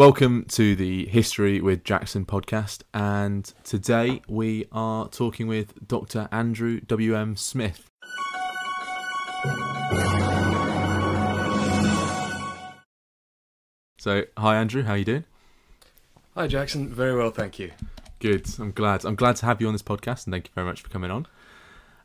[0.00, 6.26] Welcome to the History with Jackson podcast, and today we are talking with Dr.
[6.32, 7.36] Andrew W.M.
[7.36, 7.90] Smith.
[13.98, 15.24] So, hi Andrew, how you doing?
[16.34, 17.72] Hi Jackson, very well, thank you.
[18.20, 18.46] Good.
[18.58, 19.04] I'm glad.
[19.04, 21.10] I'm glad to have you on this podcast, and thank you very much for coming
[21.10, 21.26] on.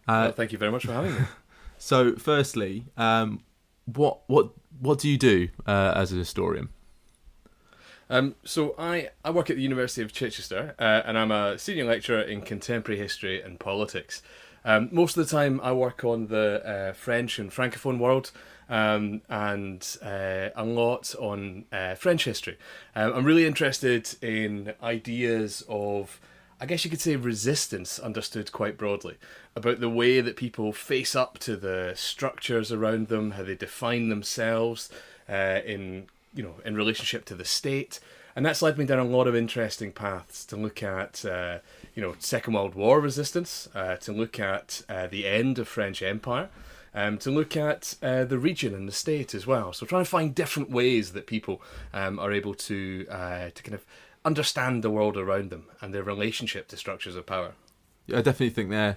[0.06, 1.22] Uh, well, thank you very much for having me.
[1.78, 3.46] So, firstly, um,
[3.86, 4.50] what what
[4.82, 6.68] what do you do uh, as a historian?
[8.10, 11.86] Um, so I, I work at the University of Chichester, uh, and I'm a senior
[11.86, 14.22] lecturer in contemporary history and politics.
[14.64, 18.32] Um, most of the time, I work on the uh, French and Francophone world,
[18.70, 22.58] um, and uh, a lot on uh, French history.
[22.96, 26.20] Um, I'm really interested in ideas of,
[26.60, 29.18] I guess you could say, resistance, understood quite broadly,
[29.56, 34.10] about the way that people face up to the structures around them, how they define
[34.10, 34.90] themselves
[35.30, 38.00] uh, in you know in relationship to the state,
[38.36, 41.60] and that's led me down a lot of interesting paths to look at uh,
[41.96, 46.02] you know Second World War resistance, uh, to look at uh, the end of French
[46.02, 46.50] Empire.
[46.98, 49.74] Um, to look at uh, the region and the state as well.
[49.74, 51.62] So trying to find different ways that people
[51.94, 53.86] um, are able to uh, to kind of
[54.24, 57.52] understand the world around them and their relationship to structures of power.
[58.08, 58.96] Yeah, I definitely think there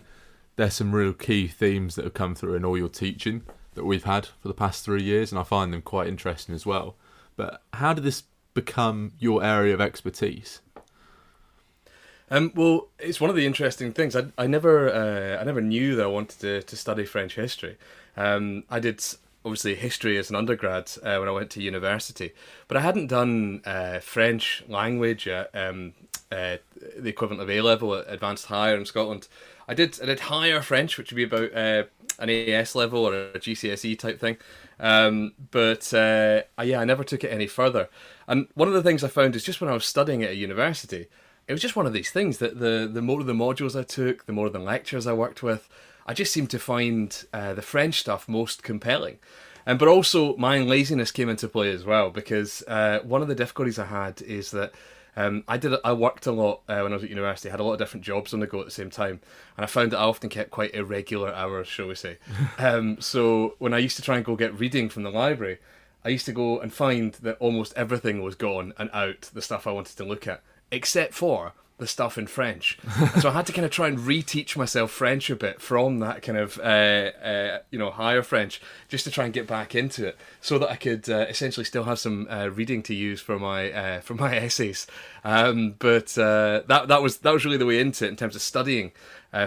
[0.55, 3.43] there's some real key themes that have come through in all your teaching
[3.75, 6.67] that we've had for the past three years, and I find them quite interesting as
[6.67, 6.97] well.
[7.39, 10.61] But how did this become your area of expertise?
[12.31, 14.17] Um, well, it's one of the interesting things.
[14.17, 17.79] I, I never uh, I never knew that I wanted to, to study French history.
[18.17, 19.03] Um, I did
[19.45, 22.33] obviously history as an undergrad uh, when I went to university,
[22.67, 25.95] but I hadn't done uh, French language at um,
[26.33, 26.57] uh,
[26.99, 29.29] the equivalent of A level Advanced Higher in Scotland.
[29.69, 31.85] I did I did higher French, which would be about uh,
[32.19, 34.39] an AS level or a GCSE type thing.
[34.81, 37.89] Um, but uh, yeah, I never took it any further.
[38.27, 40.37] And one of the things I found is just when I was studying at a
[40.37, 41.07] university,
[41.47, 43.83] it was just one of these things that the the more of the modules I
[43.83, 45.69] took, the more of the lectures I worked with,
[46.07, 49.19] I just seemed to find uh, the French stuff most compelling.
[49.67, 53.35] Um, but also my laziness came into play as well because uh, one of the
[53.35, 54.73] difficulties I had is that
[55.19, 55.73] um, I did.
[55.83, 57.49] I worked a lot uh, when I was at university.
[57.49, 59.19] I had a lot of different jobs on the go at the same time,
[59.57, 62.19] and I found that I often kept quite irregular hours, shall we say.
[62.59, 65.59] um, so when I used to try and go get reading from the library,
[66.05, 69.23] I used to go and find that almost everything was gone and out.
[69.33, 70.41] The stuff I wanted to look at,
[70.71, 72.79] except for the stuff in French.
[73.21, 76.23] so I had to kind of try and reteach myself French a bit from that
[76.23, 80.07] kind of uh, uh, you know higher French, just to try and get back into
[80.09, 83.39] it, so that I could uh, essentially still have some uh, reading to use for
[83.39, 84.87] my uh, for my essays.
[85.25, 88.37] Um, but uh, that that was that was really the way into it in terms
[88.37, 88.93] of studying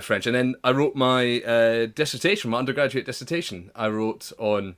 [0.02, 0.26] French.
[0.26, 3.72] And then I wrote my dissertation, my undergraduate dissertation.
[3.76, 4.76] I wrote on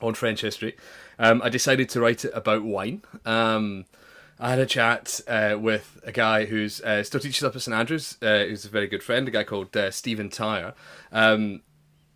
[0.00, 0.76] on French history.
[1.18, 3.02] Um, I decided to write it about wine.
[3.24, 3.84] Um,
[4.42, 7.76] I had a chat uh, with a guy who's uh, still teaches up at St
[7.76, 10.74] Andrews, uh, who's a very good friend, a guy called uh, Stephen Tyre.
[11.12, 11.62] Um,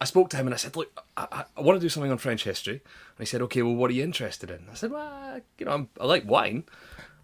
[0.00, 2.18] I spoke to him and I said, "Look, I, I, want to do something on
[2.18, 5.40] French history." And he said, "Okay, well, what are you interested in?" I said, "Well,
[5.56, 6.64] you know, I'm, i like wine."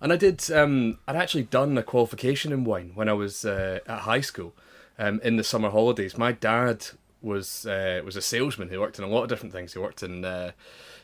[0.00, 0.48] And I did.
[0.52, 4.54] Um, I'd actually done a qualification in wine when I was uh, at high school
[5.00, 6.16] um, in the summer holidays.
[6.16, 6.86] My dad
[7.20, 8.68] was uh, was a salesman.
[8.68, 9.72] He worked in a lot of different things.
[9.72, 10.24] He worked in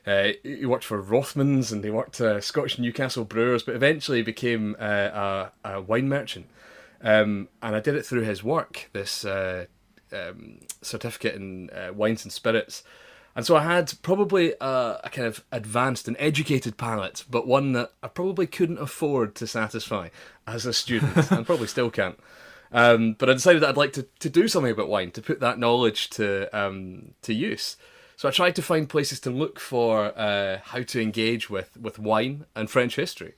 [0.06, 4.76] uh, he worked for Rothmans and he worked uh, Scottish Newcastle Brewers, but eventually became
[4.78, 6.46] uh, a, a, wine merchant.
[7.02, 9.66] Um, and I did it through his work, this uh,
[10.12, 12.82] um, certificate in uh, wines and spirits.
[13.36, 17.72] And so I had probably a, a, kind of advanced and educated palate, but one
[17.72, 20.08] that I probably couldn't afford to satisfy
[20.46, 22.18] as a student, and probably still can't.
[22.72, 25.40] Um, but I decided that I'd like to, to do something about wine, to put
[25.40, 27.76] that knowledge to um, to use.
[28.18, 32.00] So I tried to find places to look for uh, how to engage with, with
[32.00, 33.34] wine and French history.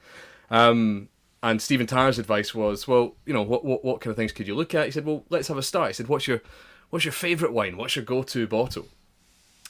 [0.51, 1.11] Um,
[1.43, 4.49] and Stephen Tyre's advice was, well, you know, what, what, what kind of things could
[4.49, 4.87] you look at?
[4.87, 5.89] He said, well, let's have a start.
[5.89, 6.41] He said, what's your
[6.89, 7.77] what's your favourite wine?
[7.77, 8.89] What's your go-to bottle?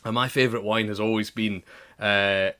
[0.04, 1.64] And my favourite wine has always been
[1.98, 2.52] uh,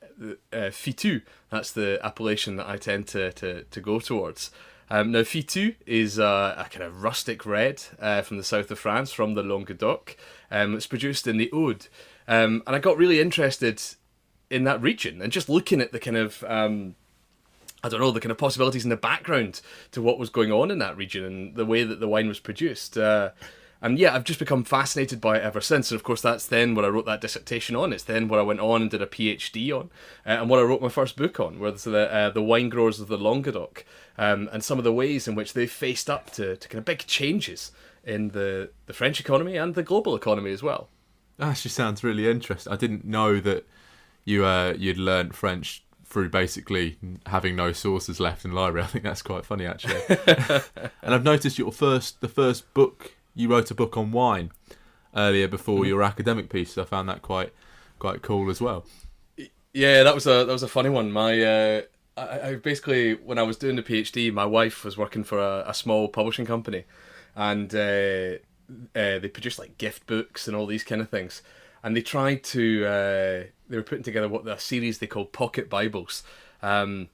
[0.51, 1.21] uh, Fitou.
[1.51, 4.51] That's the appellation that I tend to, to, to go towards.
[4.89, 9.13] Um, now, Fitou is a kind of rustic red uh, from the south of France,
[9.13, 10.17] from the Languedoc.
[10.51, 11.87] Um, it's produced in the Aude.
[12.27, 13.81] Um, and I got really interested
[14.49, 16.95] in that region and just looking at the kind of um,
[17.83, 20.69] I don't know the kind of possibilities in the background to what was going on
[20.69, 22.97] in that region and the way that the wine was produced.
[22.97, 23.31] Uh,
[23.83, 25.89] and yeah, I've just become fascinated by it ever since.
[25.89, 27.91] And of course, that's then what I wrote that dissertation on.
[27.91, 29.89] It's then what I went on and did a PhD on,
[30.25, 32.99] uh, and what I wrote my first book on, where the uh, the wine growers
[32.99, 33.83] of the Languedoc,
[34.19, 36.85] um, and some of the ways in which they faced up to, to kind of
[36.85, 37.71] big changes
[38.03, 40.89] in the the French economy and the global economy as well.
[41.41, 42.71] That actually sounds really interesting.
[42.71, 43.67] I didn't know that
[44.25, 48.83] you uh, you'd learned French through basically having no sources left in the library.
[48.85, 50.01] I think that's quite funny actually.
[51.01, 54.51] and I've noticed your first the first book you wrote a book on wine
[55.15, 55.87] earlier before mm-hmm.
[55.87, 56.77] your academic piece.
[56.77, 57.51] I found that quite
[57.97, 58.85] quite cool as well.
[59.73, 61.11] Yeah, that was a that was a funny one.
[61.11, 61.81] My uh,
[62.17, 65.63] I, I, basically when I was doing the PhD, my wife was working for a,
[65.67, 66.83] a small publishing company,
[67.35, 68.37] and uh,
[68.95, 71.41] uh, they produced like gift books and all these kind of things.
[71.83, 75.69] And they tried to uh, they were putting together what the series they called pocket
[75.69, 76.23] Bibles.
[76.61, 77.09] Um,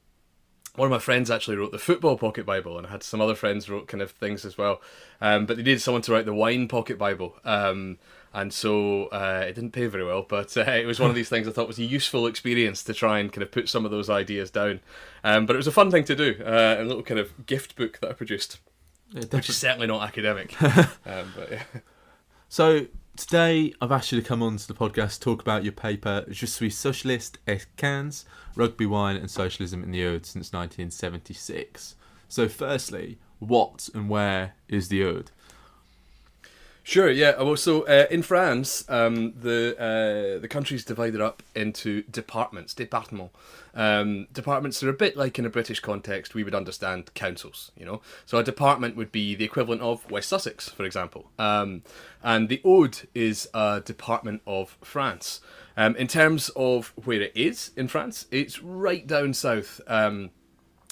[0.76, 3.34] one of my friends actually wrote the football pocket Bible, and I had some other
[3.34, 4.80] friends wrote kind of things as well.
[5.20, 7.36] Um, but they needed someone to write the wine pocket Bible.
[7.44, 7.98] Um,
[8.32, 11.30] and so uh, it didn't pay very well, but uh, it was one of these
[11.30, 13.90] things I thought was a useful experience to try and kind of put some of
[13.90, 14.82] those ideas down.
[15.24, 17.76] Um, but it was a fun thing to do, uh, a little kind of gift
[17.76, 18.60] book that I produced,
[19.14, 20.60] which is certainly not academic.
[20.62, 21.64] um, but yeah.
[22.50, 26.26] So today I've asked you to come on to the podcast talk about your paper
[26.30, 28.26] Je suis socialiste et quinze,
[28.56, 31.96] Rugby, Wine and Socialism in the Aude since 1976.
[32.30, 35.32] So firstly, what and where is the Aude?
[36.88, 37.12] Sure.
[37.12, 37.44] Yeah.
[37.44, 43.32] Well, so uh, in France, um, the uh, the divided up into departments, départements.
[43.76, 47.74] Um, departments are a bit like in a British context, we would understand councils.
[47.78, 51.30] You know, so a department would be the equivalent of West Sussex, for example.
[51.38, 51.84] Um,
[52.24, 55.42] and the Aude is a department of France.
[55.76, 60.30] Um, in terms of where it is in France, it's right down south um,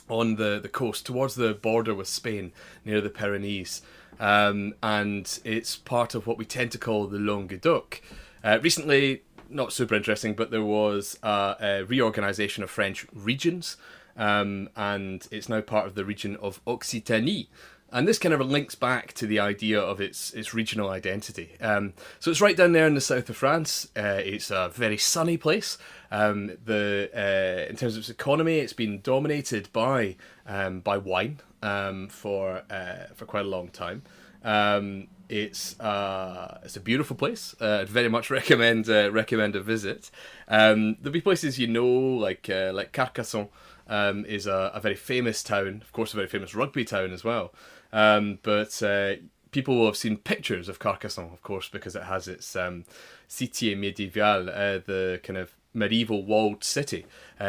[0.09, 2.51] on the the coast, towards the border with Spain,
[2.83, 3.81] near the Pyrenees
[4.19, 8.01] um, and it's part of what we tend to call the Languedoc.
[8.43, 13.77] Uh, recently, not super interesting, but there was a, a reorganisation of French regions,
[14.17, 17.47] um, and it's now part of the region of Occitanie.
[17.91, 21.55] And this kind of links back to the idea of its its regional identity.
[21.61, 23.87] Um, so it's right down there in the south of France.
[23.95, 25.77] Uh, it's a very sunny place.
[26.11, 30.15] Um, the uh, in terms of its economy, it's been dominated by
[30.45, 34.03] um, by wine um, for uh, for quite a long time.
[34.43, 37.55] Um, it's uh, it's a beautiful place.
[37.59, 40.11] Uh, I'd very much recommend uh, recommend a visit.
[40.47, 43.49] Um, there'll be places you know like like Carcassonne
[43.89, 47.53] is a, a, very famous town, of course, a very famous rugby town as well.
[47.95, 49.15] Um, but uh,
[49.51, 52.85] people will have seen pictures of Carcassonne, of course, because it has its um,
[53.27, 57.05] Cité médiévale, uh, the kind of medieval walled city,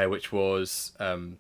[0.09, 1.39] which was um,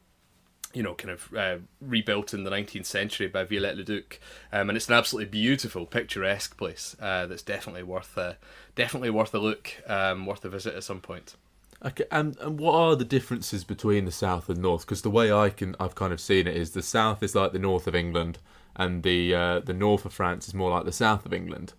[0.76, 4.20] you know, kind of uh, rebuilt in the 19th century by Viollet-le-Duc,
[4.52, 8.36] um, and it's an absolutely beautiful, picturesque place uh, that's definitely worth a,
[8.74, 11.34] definitely worth a look, um, worth a visit at some point.
[11.82, 14.82] Okay, and and what are the differences between the south and north?
[14.82, 17.52] Because the way I can, I've kind of seen it is the south is like
[17.52, 18.38] the north of England,
[18.76, 21.72] and the uh, the north of France is more like the south of England.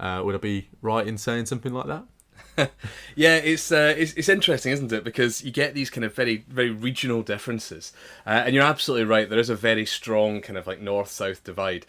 [0.00, 2.04] Uh, would I be right in saying something like that?
[3.14, 5.04] yeah, it's, uh, it's it's interesting, isn't it?
[5.04, 7.92] Because you get these kind of very very regional differences,
[8.26, 9.28] uh, and you're absolutely right.
[9.28, 11.86] There is a very strong kind of like north south divide.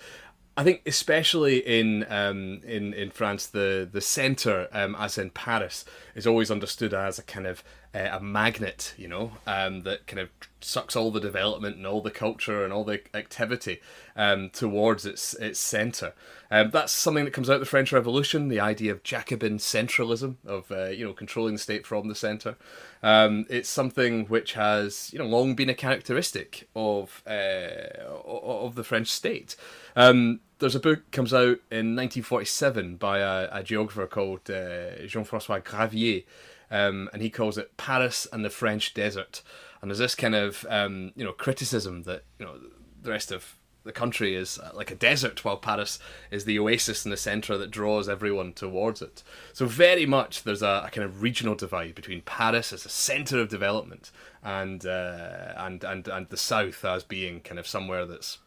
[0.58, 5.86] I think especially in um, in in France, the the centre, um, as in Paris,
[6.20, 7.64] is always understood as a kind of
[7.96, 10.30] uh, a magnet, you know, um, that kind of
[10.62, 13.80] sucks all the development and all the culture and all the activity
[14.16, 16.14] um, towards its its centre.
[16.52, 20.36] Um, that's something that comes out of the French Revolution, the idea of Jacobin centralism,
[20.46, 22.58] of uh, you know controlling the state from the centre.
[23.02, 28.84] Um, it's something which has you know long been a characteristic of uh, of the
[28.84, 29.56] French state.
[29.96, 35.64] Um, there's a book comes out in 1947 by a, a geographer called uh, Jean-François
[35.64, 36.26] Gravier
[36.72, 39.42] um, and he calls it Paris and the French Desert.
[39.82, 42.56] And there's this kind of um, you know criticism that you know
[43.02, 46.00] the rest of the country is uh, like a desert, while Paris
[46.32, 49.24] is the oasis in the centre that draws everyone towards it.
[49.54, 53.40] So very much there's a, a kind of regional divide between Paris as a centre
[53.40, 54.12] of development
[54.44, 58.40] and uh, and and and the south as being kind of somewhere that's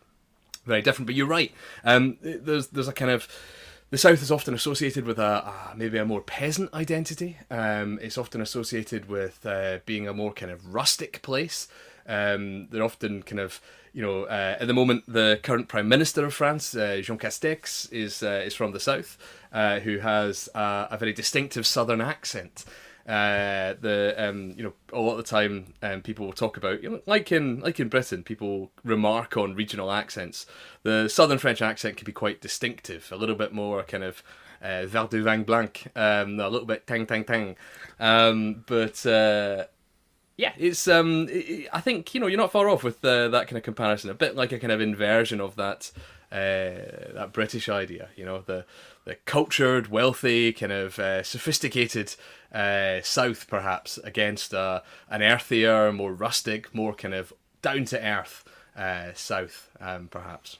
[0.64, 1.06] very different.
[1.06, 1.52] But you're right.
[1.84, 3.28] Um, there's there's a kind of
[3.90, 7.36] the South is often associated with a, maybe a more peasant identity.
[7.50, 11.68] Um, it's often associated with uh, being a more kind of rustic place.
[12.08, 13.60] Um, they're often kind of
[13.92, 17.92] you know uh, at the moment the current prime minister of France uh, Jean Castex
[17.92, 19.18] is uh, is from the south,
[19.52, 22.64] uh, who has a very distinctive southern accent.
[23.06, 26.82] Uh, the um, you know a lot of the time um, people will talk about
[26.82, 30.46] you know like in like in Britain people remark on regional accents.
[30.84, 34.22] The southern French accent can be quite distinctive, a little bit more kind of
[34.62, 37.56] uh, verre de vin blanc, um, a little bit tang tang tang,
[37.98, 39.04] um, but.
[39.04, 39.64] Uh,
[40.38, 43.48] yeah, it's um, it, I think you know you're not far off with uh, that
[43.48, 44.10] kind of comparison.
[44.10, 45.92] A bit like a kind of inversion of that
[46.32, 48.08] uh, that British idea.
[48.16, 48.64] You know, the
[49.04, 52.14] the cultured, wealthy, kind of uh, sophisticated
[52.52, 58.44] uh, South, perhaps against uh, an earthier, more rustic, more kind of down to earth
[58.76, 60.58] uh, South, um, perhaps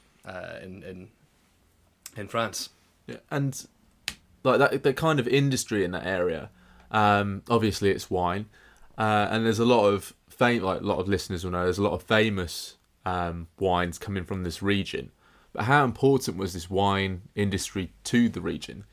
[0.63, 1.09] in in
[2.17, 2.69] in France.
[3.07, 3.67] Yeah, and
[4.45, 6.51] like that, the kind of industry in that area.
[6.91, 8.47] Um, obviously, it's wine,
[8.99, 10.63] and there's a lot of fame.
[10.63, 12.77] Like a lot of listeners will know, there's a lot of famous
[13.07, 15.13] um, wines coming from this region.
[15.53, 18.85] But how important was this wine industry to the region?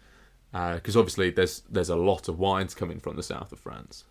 [0.52, 4.04] Because uh, obviously, there's there's a lot of wines coming from the south of France.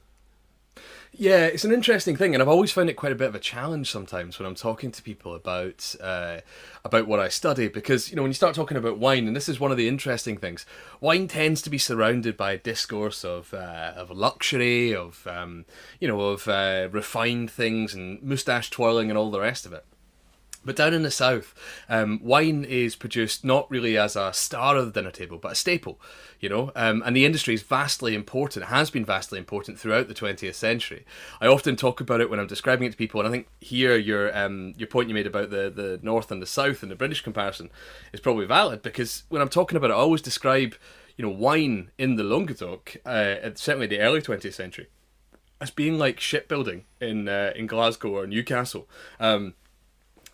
[1.12, 3.40] Yeah, it's an interesting thing, and I've always found it quite a bit of a
[3.40, 6.40] challenge sometimes when I'm talking to people about uh,
[6.84, 9.48] about what I study, because you know when you start talking about wine, and this
[9.48, 10.66] is one of the interesting things,
[11.00, 15.64] wine tends to be surrounded by a discourse of uh, of luxury, of um,
[15.98, 19.84] you know of uh, refined things and moustache twirling and all the rest of it.
[20.64, 21.54] But down in the south,
[21.88, 25.54] um, wine is produced not really as a star of the dinner table, but a
[25.54, 26.00] staple,
[26.40, 26.72] you know.
[26.74, 30.54] Um, and the industry is vastly important, it has been vastly important throughout the 20th
[30.54, 31.06] century.
[31.40, 33.96] I often talk about it when I'm describing it to people, and I think here
[33.96, 36.96] your um, your point you made about the, the north and the south and the
[36.96, 37.70] British comparison
[38.12, 40.74] is probably valid because when I'm talking about it, I always describe,
[41.16, 44.88] you know, wine in the Languedoc, uh, certainly the early 20th century,
[45.60, 48.88] as being like shipbuilding in uh, in Glasgow or Newcastle.
[49.20, 49.54] Um,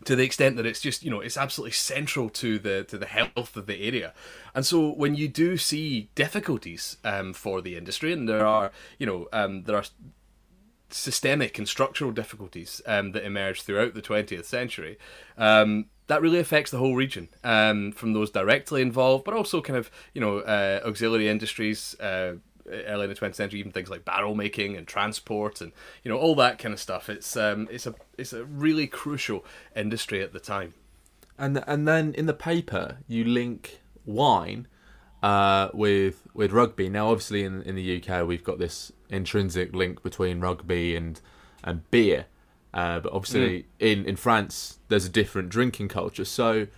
[0.04, 3.06] to the extent that it's just you know it's absolutely central to the to the
[3.06, 4.12] health of the area.
[4.54, 9.06] And so when you do see difficulties um, for the industry and there are you
[9.06, 9.84] know um, there are
[10.90, 14.96] systemic and structural difficulties um, that emerge throughout the 20th century
[15.36, 19.76] um, that really affects the whole region um, from those directly involved but also kind
[19.76, 22.34] of you know uh, auxiliary industries uh,
[22.70, 26.18] early in the 20th century, even things like barrel making and transport and you know
[26.18, 27.08] all that kind of stuff.
[27.08, 29.44] It's um, it's a it's a really crucial
[29.74, 30.74] industry at the time.
[31.38, 34.68] And and then in the paper you link wine
[35.22, 36.88] uh, with with rugby.
[36.88, 41.20] Now, obviously in in the UK we've got this intrinsic link between rugby and
[41.62, 42.26] and beer,
[42.72, 43.64] uh, but obviously mm.
[43.78, 46.24] in in France there's a different drinking culture.
[46.24, 46.68] So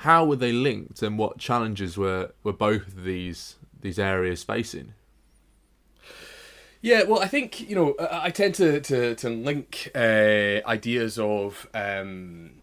[0.00, 4.92] how were they linked, and what challenges were were both of these these areas facing?
[6.82, 11.66] Yeah, well, I think you know I tend to to to link uh, ideas of
[11.74, 12.62] um,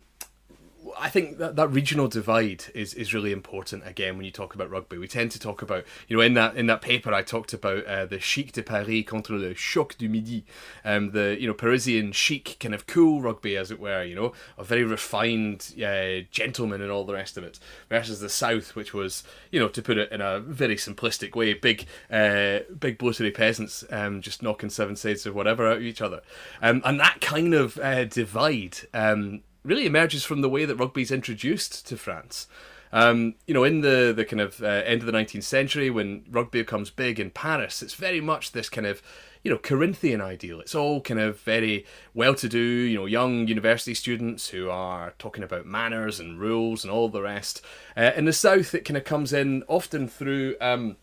[0.98, 4.70] I think that, that regional divide is, is really important again when you talk about
[4.70, 4.98] rugby.
[4.98, 7.86] We tend to talk about you know in that in that paper I talked about
[7.86, 10.46] uh, the chic de Paris contre le choc du midi,
[10.84, 14.34] um, the you know Parisian chic kind of cool rugby as it were, you know
[14.58, 17.60] a very refined uh, gentleman and all the rest of it,
[17.90, 21.54] versus the South, which was you know to put it in a very simplistic way,
[21.54, 26.02] big uh, big bloated peasants um, just knocking seven sides or whatever out of each
[26.02, 26.22] other,
[26.62, 28.78] um, and that kind of uh, divide.
[28.94, 32.48] Um, really emerges from the way that rugby is introduced to France.
[32.92, 36.26] Um, you know, in the the kind of uh, end of the 19th century, when
[36.30, 39.02] rugby becomes big in Paris, it's very much this kind of
[39.44, 40.60] you know Corinthian ideal.
[40.62, 45.66] It's all kind of very well-to-do, you know, young university students who are talking about
[45.66, 47.64] manners and rules and all the rest.
[47.98, 50.56] Uh, in the south, it kind of comes in often through.
[50.62, 50.98] Um,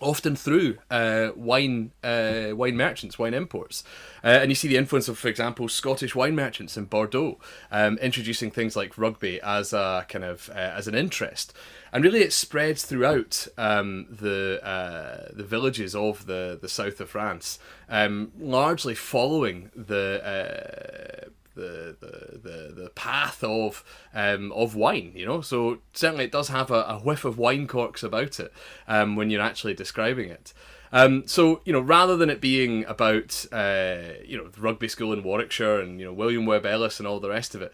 [0.00, 3.84] often through uh, wine uh, wine merchants, wine imports.
[4.22, 7.38] Uh, and you see the influence of, for example, Scottish wine merchants in Bordeaux,
[7.70, 11.52] um, introducing things like rugby as a kind of uh, as an interest.
[11.92, 17.10] And really, it spreads throughout um, the uh, the villages of the, the south of
[17.10, 17.58] France,
[17.88, 23.84] um, largely following the uh, the the the, the path of
[24.14, 25.40] um, of wine, you know.
[25.40, 28.52] So certainly it does have a, a whiff of wine corks about it
[28.88, 30.52] um, when you're actually describing it.
[30.92, 35.22] Um, so you know, rather than it being about uh, you know rugby school in
[35.22, 37.72] Warwickshire and you know William Webb Ellis and all the rest of it,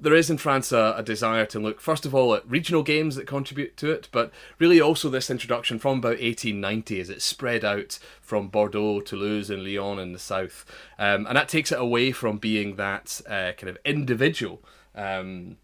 [0.00, 3.16] there is in France a, a, desire to look first of all at regional games
[3.16, 7.64] that contribute to it, but really also this introduction from about 1890 as it spread
[7.64, 10.64] out from Bordeaux, Toulouse, and Lyon in the south,
[10.98, 14.62] um, and that takes it away from being that uh, kind of individual.
[14.94, 15.56] Um,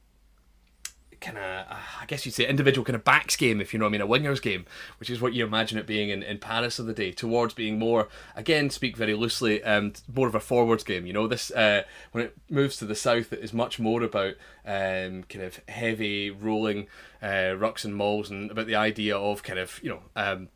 [1.25, 3.87] kind of, uh, I guess you'd say, individual kind of backs game, if you know
[3.87, 4.67] what I mean, a wingers game,
[4.99, 7.79] which is what you imagine it being in, in Paris of the day, towards being
[7.79, 11.07] more, again, speak very loosely, um, more of a forwards game.
[11.07, 14.35] You know, this uh, when it moves to the south, it is much more about
[14.67, 16.87] um, kind of heavy rolling
[17.23, 20.01] uh, rucks and mauls, and about the idea of kind of you know.
[20.15, 20.49] Um,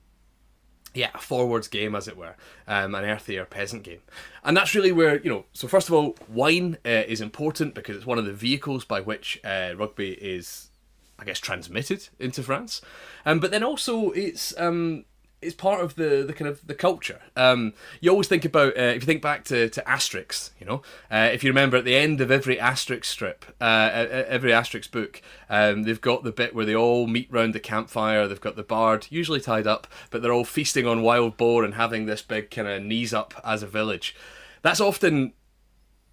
[0.94, 2.34] yeah, a forwards game, as it were,
[2.66, 4.00] um, an earthier peasant game.
[4.42, 7.96] And that's really where, you know, so first of all, wine uh, is important because
[7.96, 10.70] it's one of the vehicles by which uh, rugby is,
[11.18, 12.80] I guess, transmitted into France.
[13.26, 15.04] Um, but then also, it's um,
[15.40, 17.20] it's part of the, the kind of the culture.
[17.36, 20.82] Um, you always think about uh, if you think back to, to Asterix, you know,
[21.10, 25.22] uh, if you remember at the end of every Asterix strip, uh, every Asterix book,
[25.48, 28.26] um, they've got the bit where they all meet round the campfire.
[28.26, 31.74] They've got the bard, usually tied up, but they're all feasting on wild boar and
[31.74, 34.16] having this big kind of knees up as a village.
[34.62, 35.34] That's often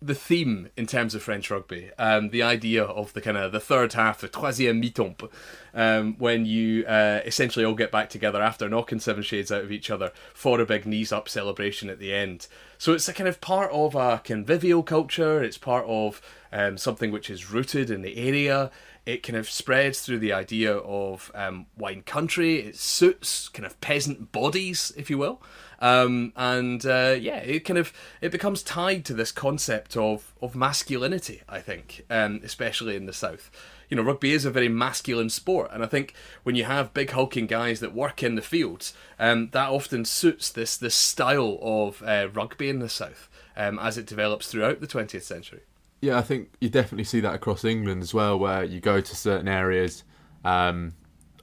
[0.06, 3.60] the theme in terms of French rugby, um, the idea of the kind of the
[3.60, 5.30] third half, the troisième mi-temps,
[5.74, 9.72] um, when you uh, essentially all get back together after knocking seven shades out of
[9.72, 12.48] each other for a big knees up celebration at the end.
[12.78, 15.44] So it's a kind of part of a convivial culture.
[15.44, 16.22] It's part of
[16.52, 18.72] um, something which is rooted in the area.
[19.06, 22.60] It kind of spreads through the idea of um, wine country.
[22.60, 25.42] It suits kind of peasant bodies, if you will.
[25.86, 30.56] Um, and uh, yeah, it kind of it becomes tied to this concept of of
[30.56, 31.44] masculinity.
[31.48, 33.52] I think, um, especially in the south.
[33.88, 37.12] You know, rugby is a very masculine sport, and I think when you have big
[37.12, 42.02] hulking guys that work in the fields, um, that often suits this this style of
[42.02, 45.62] uh, rugby in the south um, as it develops throughout the 20th century.
[46.02, 49.16] Yeah, I think you definitely see that across England as well, where you go to
[49.16, 50.04] certain areas.
[50.44, 50.94] Um,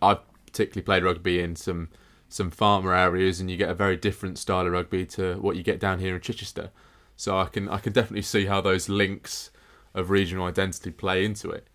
[0.00, 1.90] I've particularly played rugby in some
[2.32, 5.62] some farmer areas, and you get a very different style of rugby to what you
[5.62, 6.70] get down here in Chichester.
[7.16, 9.50] So I can I can definitely see how those links
[9.94, 11.68] of regional identity play into it.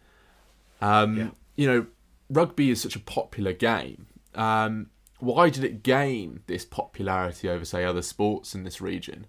[0.82, 1.30] Um, yeah.
[1.56, 1.86] You know,
[2.30, 4.08] rugby is such a popular game.
[4.34, 9.26] Um, why did it gain this popularity over, say, other sports in this region?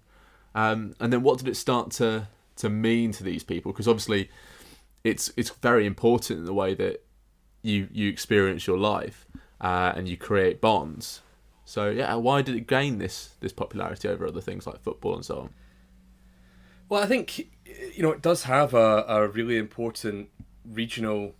[0.53, 3.71] Um, and then what did it start to to mean to these people?
[3.71, 4.29] Because obviously,
[5.03, 7.03] it's it's very important in the way that
[7.61, 9.27] you you experience your life
[9.61, 11.21] uh, and you create bonds.
[11.65, 15.25] So yeah, why did it gain this this popularity over other things like football and
[15.25, 15.49] so on?
[16.87, 20.29] Well, I think you know it does have a, a really important
[20.65, 21.35] regional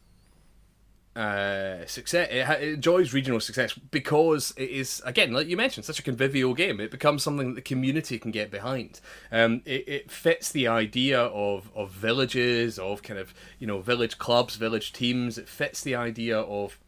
[1.16, 2.30] uh, success.
[2.32, 6.54] It, it, enjoys regional success because it is, again, like you mentioned, such a convivial
[6.54, 6.80] game.
[6.80, 9.02] It becomes something that the community can get behind.
[9.32, 14.18] Um, it, it fits the idea of, of villages, of kind of you know village
[14.18, 15.38] clubs, village teams.
[15.38, 16.80] It fits the idea of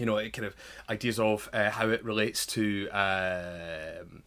[0.00, 0.56] you know, kind of
[0.88, 2.88] ideas of uh, how it relates to.
[2.90, 4.22] Um,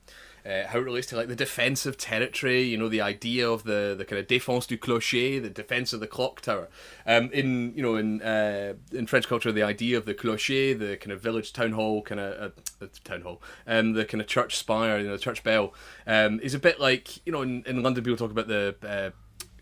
[0.45, 3.63] uh, how it relates to like the defense of territory, you know, the idea of
[3.63, 6.67] the, the kind of défense du clocher, the defense of the clock tower.
[7.07, 10.97] Um, in you know in uh, in French culture, the idea of the clocher, the
[10.97, 14.57] kind of village town hall, kind of uh, town hall, um, the kind of church
[14.57, 15.73] spire, you know, the church bell,
[16.05, 19.11] um, is a bit like you know in, in London people talk about the uh,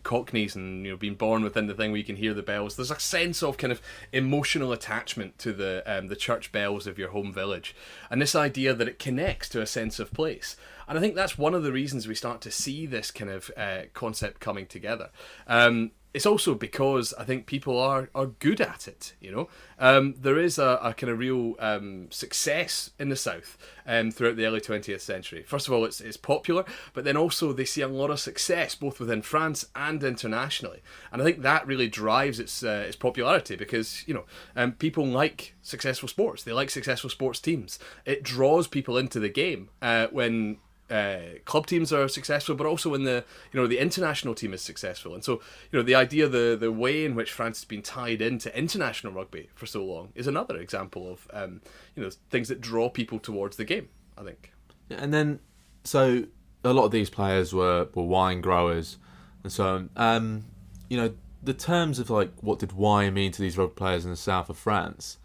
[0.02, 2.76] cockneys and you know being born within the thing where you can hear the bells
[2.76, 3.80] there's a sense of kind of
[4.12, 7.74] emotional attachment to the um, the church bells of your home village.
[8.10, 10.56] And this idea that it connects to a sense of place.
[10.88, 13.50] And i think that's one of the reasons we start to see this kind of
[13.56, 15.10] uh, concept coming together.
[15.46, 19.14] Um, it's also because I think people are, are good at it.
[19.20, 19.48] You know,
[19.78, 24.36] um, there is a, a, kind of real um, success in the south um, throughout
[24.36, 25.42] the early twentieth century.
[25.42, 28.74] First of all, it's it's popular, but then also they see a lot of success
[28.74, 33.56] both within France and internationally, and I think that really drives its uh, its popularity
[33.56, 36.42] because you know um, people like successful sports.
[36.42, 37.78] They like successful sports teams.
[38.04, 40.58] It draws people into the game uh, when
[40.92, 44.60] uh, club teams are successful, but also when the you know the international team is
[44.60, 45.14] successful.
[45.14, 48.20] And so you know the idea, the the way in which France has been tied
[48.20, 51.62] into international rugby for so long is another example of um,
[51.96, 53.88] you know things that draw people towards the game.
[54.18, 54.52] I think.
[54.90, 55.40] And then
[55.82, 56.24] so
[56.62, 58.98] a lot of these players were were wine growers,
[59.42, 60.44] and so um,
[60.90, 64.10] you know the terms of like what did wine mean to these rugby players in
[64.10, 65.16] the south of France.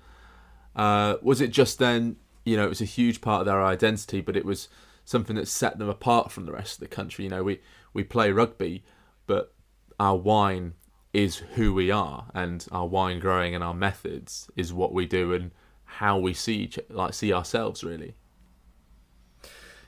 [0.77, 4.21] Uh, was it just then you know it was a huge part of their identity,
[4.21, 4.69] but it was
[5.07, 7.23] something that set them apart from the rest of the country.
[7.23, 7.61] You know, we
[7.93, 8.83] we play rugby,
[9.25, 9.53] but
[9.97, 10.73] our wine
[11.13, 15.33] is who we are, and our wine growing and our methods is what we do
[15.33, 15.51] and
[15.85, 18.15] how we see each, like see ourselves really.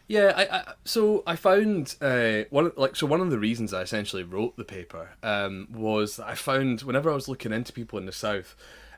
[0.08, 3.82] Yeah, I, I so I found uh, one like so one of the reasons I
[3.82, 8.06] essentially wrote the paper um, was I found whenever I was looking into people in
[8.06, 8.56] the south,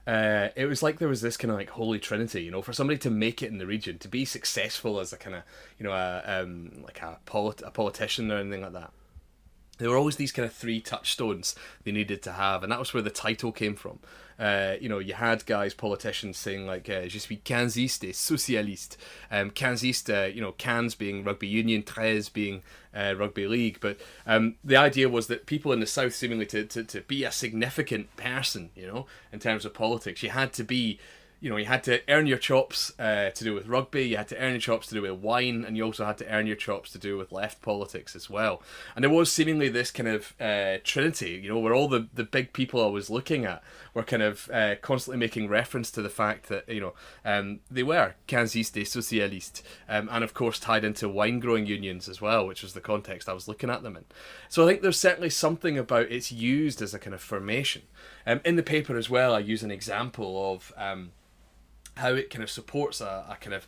[0.08, 2.74] uh, it was like there was this kind of like holy trinity, you know, for
[2.74, 5.44] somebody to make it in the region, to be successful as a kind of,
[5.78, 8.92] you know, a, um, like a, polit- a politician or anything like that.
[9.82, 12.94] There were always these kind of three touchstones they needed to have, and that was
[12.94, 13.98] where the title came from.
[14.38, 18.96] Uh, you know, you had guys, politicians saying like, uh, "Je suis et socialiste."
[19.32, 22.62] Um, quinziste, uh, you know, Quinze being rugby union, treize being
[22.96, 23.80] uh, rugby league.
[23.82, 27.24] But um, the idea was that people in the south, seemingly to, to to be
[27.24, 31.00] a significant person, you know, in terms of politics, you had to be
[31.42, 34.28] you know, you had to earn your chops uh, to do with rugby, you had
[34.28, 36.56] to earn your chops to do with wine, and you also had to earn your
[36.56, 38.62] chops to do with left politics as well.
[38.96, 42.24] And there was seemingly this kind of uh, trinity, you know, where all the, the
[42.24, 43.64] big people I was looking at
[43.96, 46.94] were kind of uh, constantly making reference to the fact that, you know,
[47.26, 52.22] um, they were quinzistes, socialistes, um, and of course tied into wine growing unions as
[52.22, 54.06] well, which was the context I was looking at them in.
[54.48, 57.82] So I think there's certainly something about it's used as a kind of formation.
[58.28, 60.72] Um, in the paper as well, I use an example of.
[60.78, 61.12] Um,
[62.02, 63.68] how it kind of supports a, a kind of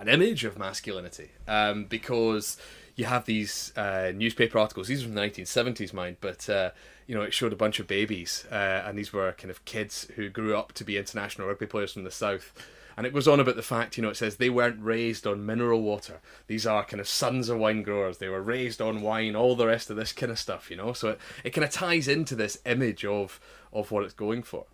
[0.00, 2.56] an image of masculinity um, because
[2.96, 4.88] you have these uh, newspaper articles.
[4.88, 6.70] These are from the 1970s, mind, but uh,
[7.06, 10.08] you know it showed a bunch of babies, uh, and these were kind of kids
[10.16, 12.52] who grew up to be international rugby players from the south.
[12.98, 15.44] And it goes on about the fact, you know, it says they weren't raised on
[15.44, 16.22] mineral water.
[16.46, 18.16] These are kind of sons of wine growers.
[18.16, 20.94] They were raised on wine, all the rest of this kind of stuff, you know.
[20.94, 23.38] So it, it kind of ties into this image of
[23.76, 24.64] of what it's going for.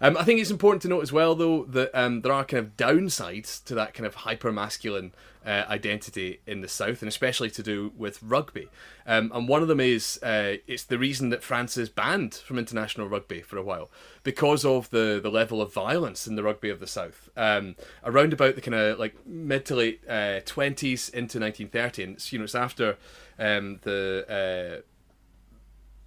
[0.00, 2.64] Um, I think it's important to note as well, though, that um, there are kind
[2.64, 5.12] of downsides to that kind of hyper masculine
[5.44, 8.68] uh, identity in the South, and especially to do with rugby.
[9.06, 12.58] Um, and one of them is uh, it's the reason that France is banned from
[12.58, 13.90] international rugby for a while
[14.22, 17.28] because of the, the level of violence in the rugby of the South.
[17.36, 22.12] Um, around about the kind of like mid to late uh, 20s into 1930, and
[22.14, 22.96] it's, you know, it's after
[23.38, 24.91] um, the uh,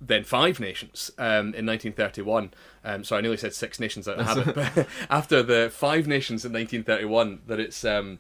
[0.02, 2.54] then five nations um, in 1931.
[2.84, 6.46] Um, so I nearly said six nations out of habit, but after the five nations
[6.46, 8.20] in 1931, that it's um,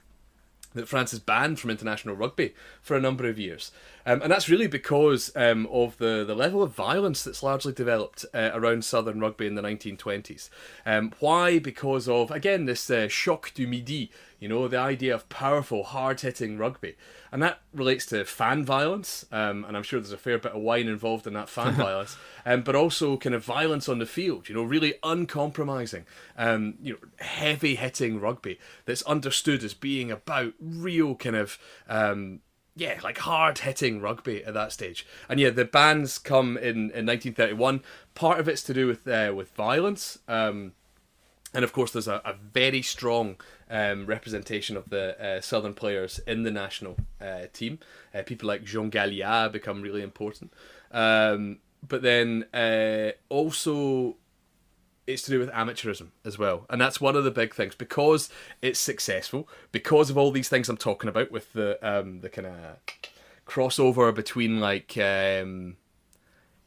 [0.74, 3.72] that France is banned from international rugby for a number of years.
[4.06, 8.26] Um, and that's really because um, of the, the level of violence that's largely developed
[8.34, 10.50] uh, around southern rugby in the 1920s.
[10.86, 11.60] Um, why?
[11.60, 16.22] Because of, again, this uh, choc du midi, you know, the idea of powerful, hard
[16.22, 16.96] hitting rugby.
[17.32, 20.62] And that relates to fan violence, um, and I'm sure there's a fair bit of
[20.62, 22.16] wine involved in that fan violence,
[22.46, 26.06] um, but also kind of violence on the field, you know, really uncompromising,
[26.38, 31.58] um, you know, heavy hitting rugby that's understood as being about real kind of
[31.90, 32.40] um,
[32.76, 35.06] yeah, like hard hitting rugby at that stage.
[35.30, 37.82] And yeah, the bans come in, in 1931.
[38.14, 40.20] Part of it's to do with uh, with violence.
[40.28, 40.74] Um,
[41.54, 43.38] and of course, there's a, a very strong
[43.70, 47.80] um, representation of the uh, southern players in the national uh, team.
[48.14, 50.52] Uh, people like Jean Galia become really important.
[50.92, 54.18] Um, but then uh, also
[55.08, 56.66] it's to do with amateurism as well.
[56.70, 57.76] And that's one of the big things.
[57.76, 58.30] Because
[58.62, 62.48] it's successful because of all these things i'm talking about with the um the kind
[62.48, 62.78] of
[63.46, 65.76] crossover between like um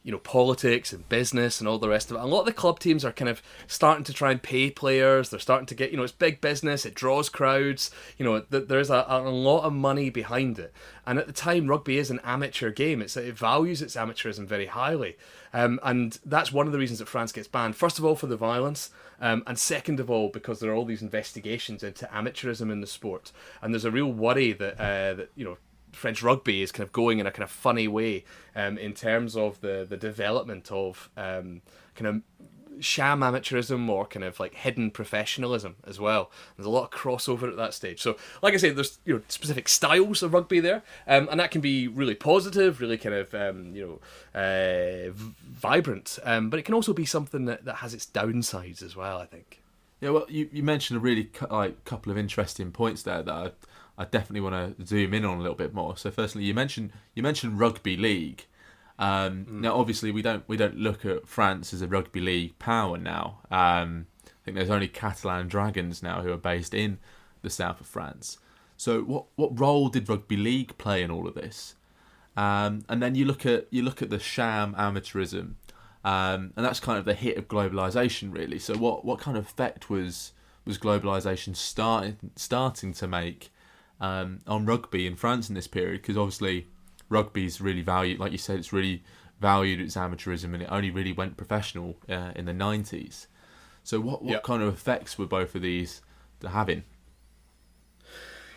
[0.09, 2.21] you know politics and business and all the rest of it.
[2.21, 5.29] A lot of the club teams are kind of starting to try and pay players.
[5.29, 6.83] They're starting to get you know it's big business.
[6.83, 7.91] It draws crowds.
[8.17, 10.73] You know th- there's a, a lot of money behind it.
[11.05, 13.03] And at the time, rugby is an amateur game.
[13.03, 15.15] It's it values its amateurism very highly,
[15.53, 17.75] um, and that's one of the reasons that France gets banned.
[17.75, 18.89] First of all, for the violence,
[19.21, 22.87] um, and second of all, because there are all these investigations into amateurism in the
[22.87, 25.57] sport, and there's a real worry that uh, that you know
[25.91, 28.23] French rugby is kind of going in a kind of funny way
[28.55, 31.61] um, in terms of the the development of um,
[31.95, 32.21] kind of
[32.79, 36.31] sham amateurism or kind of like hidden professionalism as well.
[36.55, 38.01] There's a lot of crossover at that stage.
[38.01, 41.51] So, like I say, there's you know specific styles of rugby there, um, and that
[41.51, 43.99] can be really positive, really kind of um, you
[44.35, 46.19] know uh, vibrant.
[46.23, 49.19] Um, but it can also be something that, that has its downsides as well.
[49.19, 49.61] I think.
[50.01, 53.51] Yeah, well, you, you mentioned a really like couple of interesting points there that I,
[53.99, 55.97] I definitely want to zoom in on a little bit more.
[55.97, 58.45] So, firstly, you mentioned you mentioned rugby league.
[58.97, 59.49] Um, mm.
[59.61, 63.39] Now, obviously, we don't we don't look at France as a rugby league power now.
[63.51, 66.97] Um, I think there's only Catalan Dragons now who are based in
[67.41, 68.37] the south of France.
[68.77, 71.75] So, what what role did rugby league play in all of this?
[72.37, 75.55] Um, and then you look at you look at the sham amateurism,
[76.05, 78.59] um, and that's kind of the hit of globalization, really.
[78.59, 80.31] So, what what kind of effect was
[80.63, 83.51] was globalization starting starting to make
[83.99, 86.67] um, on rugby in France in this period because obviously
[87.09, 89.03] rugby is really valued, like you said, it's really
[89.39, 93.27] valued its amateurism and it only really went professional uh, in the 90s.
[93.83, 94.43] So, what, what yep.
[94.43, 96.01] kind of effects were both of these
[96.45, 96.83] having?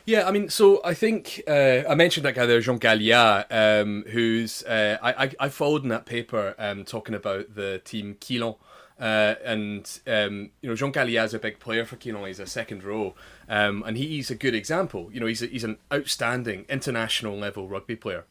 [0.05, 4.05] Yeah, I mean, so I think uh, I mentioned that guy there, Jean Galia, um,
[4.09, 8.57] who's uh, I, I, I followed in that paper um, talking about the team Quillan.
[9.01, 12.27] Uh, and um, you know Jean Galia is a big player for Quillan.
[12.27, 13.15] He's a second row,
[13.49, 15.11] um, and he's a good example.
[15.13, 18.25] You know, he's a, he's an outstanding international level rugby player,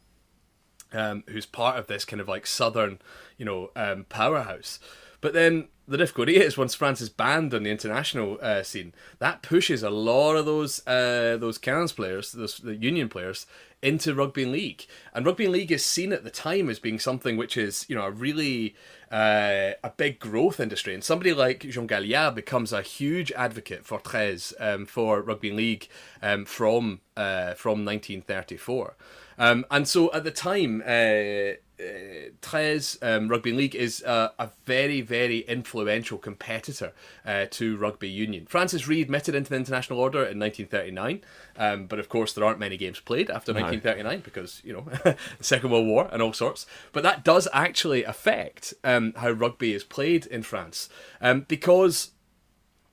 [0.93, 2.99] um, who's part of this kind of like southern,
[3.37, 4.79] you know, um, powerhouse.
[5.19, 9.41] But then the difficulty is once France is banned on the international uh, scene, that
[9.41, 13.45] pushes a lot of those uh, those Quinze players, those the Union players,
[13.81, 14.85] into rugby league.
[15.13, 18.03] And rugby league is seen at the time as being something which is you know
[18.03, 18.75] a really
[19.11, 20.93] uh, a big growth industry.
[20.93, 25.87] And somebody like Jean Galia becomes a huge advocate for 13 um, for rugby league
[26.21, 28.95] um, from uh, from 1934.
[29.37, 34.49] Um, and so at the time, uh, uh, 13 um, Rugby League is uh, a
[34.65, 36.93] very, very influential competitor
[37.25, 38.45] uh, to rugby union.
[38.45, 41.21] France is readmitted into the international order in 1939,
[41.57, 43.61] um, but of course there aren't many games played after no.
[43.61, 46.65] 1939 because you know the Second World War and all sorts.
[46.91, 50.89] But that does actually affect um, how rugby is played in France
[51.21, 52.11] um, because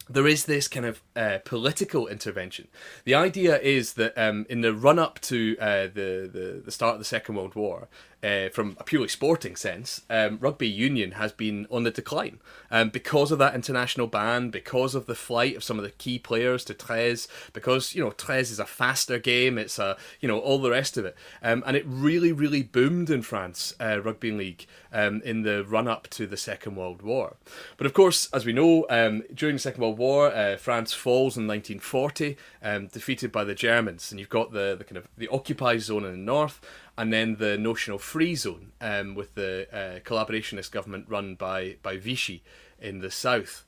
[0.09, 2.69] there is this kind of uh, political intervention.
[3.05, 6.95] The idea is that um, in the run up to uh, the, the, the start
[6.95, 7.89] of the Second World War,
[8.23, 12.39] uh, from a purely sporting sense, um, rugby union has been on the decline.
[12.71, 16.19] Um, because of that international ban, because of the flight of some of the key
[16.19, 20.39] players to 13, because you know 13 is a faster game, it's a you know
[20.39, 24.33] all the rest of it, um, and it really really boomed in France uh, rugby
[24.33, 27.37] league um, in the run up to the Second World War.
[27.77, 31.37] But of course, as we know, um, during the Second World War, uh, France falls
[31.37, 35.29] in 1940, um, defeated by the Germans, and you've got the the kind of the
[35.29, 36.61] occupied zone in the north
[36.99, 41.77] and then the notion of free zone um, with the uh, collaborationist government run by,
[41.81, 42.43] by Vichy
[42.81, 43.65] in the south.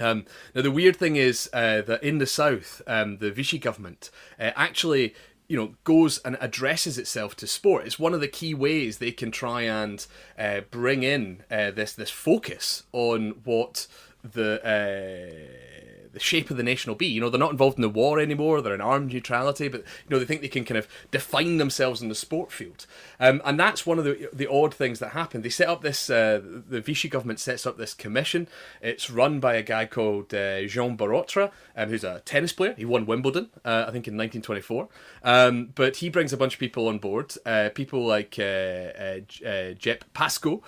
[0.00, 4.10] Um, now, the weird thing is uh, that in the south, um, the Vichy government
[4.40, 5.14] uh, actually
[5.46, 7.84] you know goes and addresses itself to sport.
[7.84, 10.04] It's one of the key ways they can try and
[10.38, 13.86] uh, bring in uh, this this focus on what
[14.22, 17.06] the uh, the shape of the nation will be.
[17.06, 18.60] You know, they're not involved in the war anymore.
[18.60, 22.02] They're in armed neutrality, but you know they think they can kind of define themselves
[22.02, 22.86] in the sport field.
[23.18, 25.44] Um, and that's one of the the odd things that happened.
[25.44, 26.10] They set up this.
[26.10, 28.48] Uh, the Vichy government sets up this commission.
[28.80, 32.74] It's run by a guy called uh, Jean Borotra, um, who's a tennis player.
[32.76, 34.88] He won Wimbledon, uh, I think, in 1924.
[35.22, 37.34] Um, but he brings a bunch of people on board.
[37.46, 40.60] Uh, people like uh, uh Jep Pascot,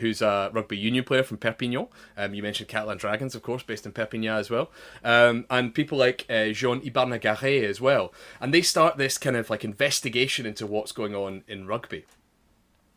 [0.00, 1.88] who's a rugby union player from Perpignan.
[2.16, 4.70] Um, you mentioned Catalan Dragons, of course, based in Perpignan as well
[5.04, 8.12] um, and people like uh, Jean Ybarnegaray as well.
[8.40, 12.04] And they start this kind of like investigation into what's going on in rugby.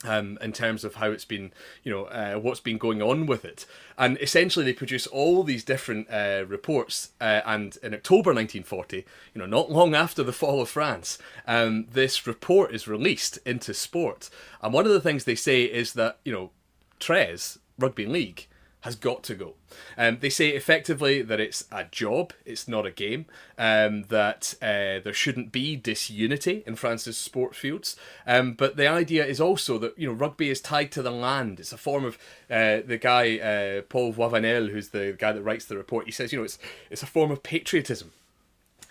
[0.03, 1.51] Um, in terms of how it's been,
[1.83, 3.65] you know, uh, what's been going on with it.
[3.97, 7.11] And essentially, they produce all these different uh, reports.
[7.19, 8.97] Uh, and in October 1940,
[9.33, 11.17] you know, not long after the fall of France,
[11.47, 14.29] um, this report is released into sport.
[14.61, 16.51] And one of the things they say is that, you know,
[16.99, 18.47] 13, Rugby League,
[18.85, 19.55] has got to go.
[19.97, 23.25] Um, they say effectively that it's a job, it's not a game,
[23.57, 27.95] um, that uh, there shouldn't be disunity in France's sport fields.
[28.27, 31.59] Um, but the idea is also that you know rugby is tied to the land.
[31.59, 35.65] It's a form of uh, the guy uh, Paul Voivenel, who's the guy that writes
[35.65, 36.05] the report.
[36.05, 36.59] He says you know it's
[36.91, 38.11] it's a form of patriotism.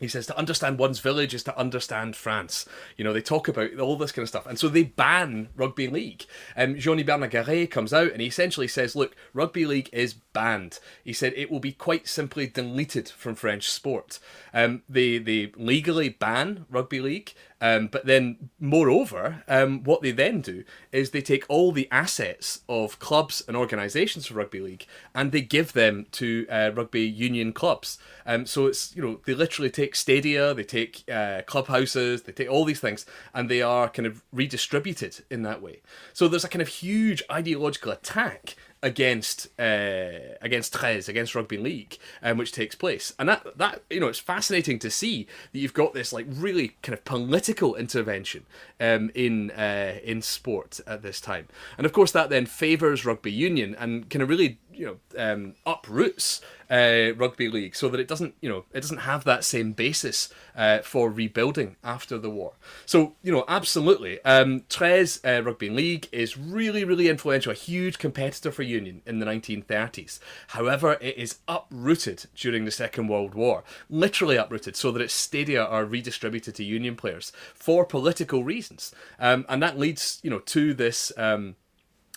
[0.01, 2.67] He says to understand one's village is to understand France.
[2.97, 4.47] You know, they talk about all this kind of stuff.
[4.47, 6.25] And so they ban rugby league.
[6.57, 10.79] Um, Jean Ybarnegaray comes out and he essentially says, look, rugby league is banned.
[11.05, 14.19] He said it will be quite simply deleted from French sport.
[14.53, 17.33] Um, they, they legally ban rugby league.
[17.61, 22.61] Um, but then, moreover, um, what they then do is they take all the assets
[22.69, 27.53] of clubs and organisations for rugby league and they give them to uh, rugby union
[27.53, 27.99] clubs.
[28.27, 32.51] Um, so it's you know they literally take stadia, they take uh, clubhouses, they take
[32.51, 35.81] all these things, and they are kind of redistributed in that way.
[36.13, 41.97] So there's a kind of huge ideological attack against uh, against 13, against rugby league,
[42.23, 45.73] um, which takes place, and that that you know it's fascinating to see that you've
[45.73, 48.45] got this like really kind of political intervention
[48.79, 53.33] um, in uh, in sport at this time, and of course that then favours rugby
[53.33, 58.09] union and kind of really you know um, uproots uh, rugby league so that it
[58.09, 62.53] doesn't you know it doesn't have that same basis uh, for rebuilding after the war.
[62.87, 67.99] So you know absolutely, um, 13 uh, rugby league is really really influential, a huge
[67.99, 70.19] competitor for Union in the 1930s.
[70.49, 75.63] However, it is uprooted during the Second World War, literally uprooted, so that its stadia
[75.63, 80.75] are redistributed to Union players for political reasons, um, and that leads you know to
[80.75, 81.13] this.
[81.17, 81.57] Um,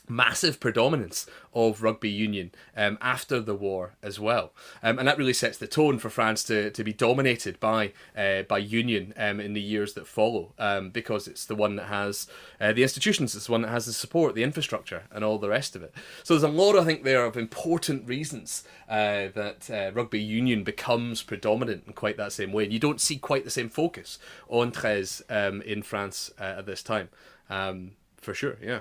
[0.07, 5.33] massive predominance of rugby union um, after the war as well, um, and that really
[5.33, 9.53] sets the tone for France to, to be dominated by uh, by union um, in
[9.53, 12.27] the years that follow, um, because it's the one that has
[12.61, 15.49] uh, the institutions, it's the one that has the support, the infrastructure, and all the
[15.49, 15.93] rest of it.
[16.23, 20.63] So there's a lot, I think, there of important reasons uh, that uh, rugby union
[20.63, 24.19] becomes predominant in quite that same way, and you don't see quite the same focus
[24.47, 27.09] on 13 um, in France uh, at this time,
[27.49, 28.57] um, for sure.
[28.61, 28.79] Yeah.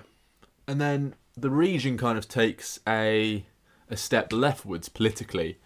[0.68, 3.44] And then the region kind of takes a
[3.88, 5.59] a step leftwards politically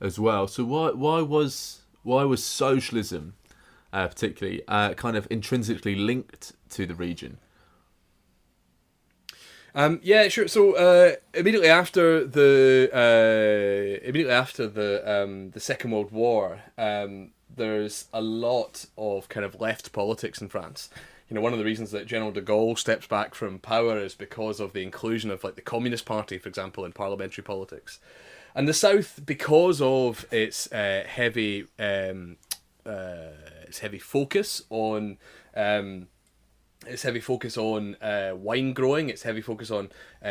[0.00, 0.48] as well.
[0.48, 3.34] So why why was why was socialism
[3.92, 7.38] uh, particularly uh, kind of intrinsically linked to the region?
[9.74, 10.48] Um, yeah, sure.
[10.48, 17.30] So uh, immediately after the uh, immediately after the um, the Second World War, um,
[17.54, 20.90] there's a lot of kind of left politics in France.
[21.28, 24.14] You know, one of the reasons that General de Gaulle steps back from power is
[24.14, 28.00] because of the inclusion of like the Communist Party, for example, in parliamentary politics,
[28.54, 32.36] and the South because of its uh, heavy um,
[32.86, 33.32] uh,
[33.66, 35.18] its heavy focus on.
[35.54, 36.08] Um,
[36.86, 39.90] its heavy focus on uh, wine growing, its heavy focus on
[40.24, 40.28] uh,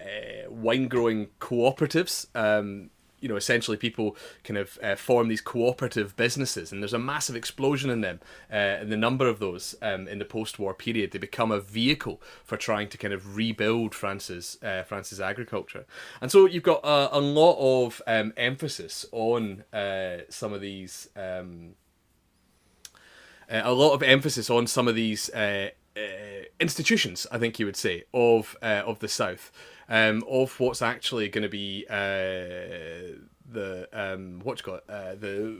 [0.00, 2.26] uh, wine growing cooperatives.
[2.34, 2.90] Um,
[3.24, 7.34] you know, essentially, people kind of uh, form these cooperative businesses, and there's a massive
[7.34, 8.20] explosion in them,
[8.52, 11.12] uh, in the number of those um, in the post-war period.
[11.12, 15.86] They become a vehicle for trying to kind of rebuild France's uh, France's agriculture,
[16.20, 19.64] and so you've got a, a lot of um, emphasis on
[20.28, 21.08] some of these.
[21.16, 21.76] Um,
[23.50, 27.66] uh, a lot of emphasis on some of these uh, uh, institutions, I think you
[27.66, 29.52] would say, of uh, of the South,
[29.88, 33.16] um, of what's actually going to be uh,
[33.50, 35.56] the um, what you uh, the.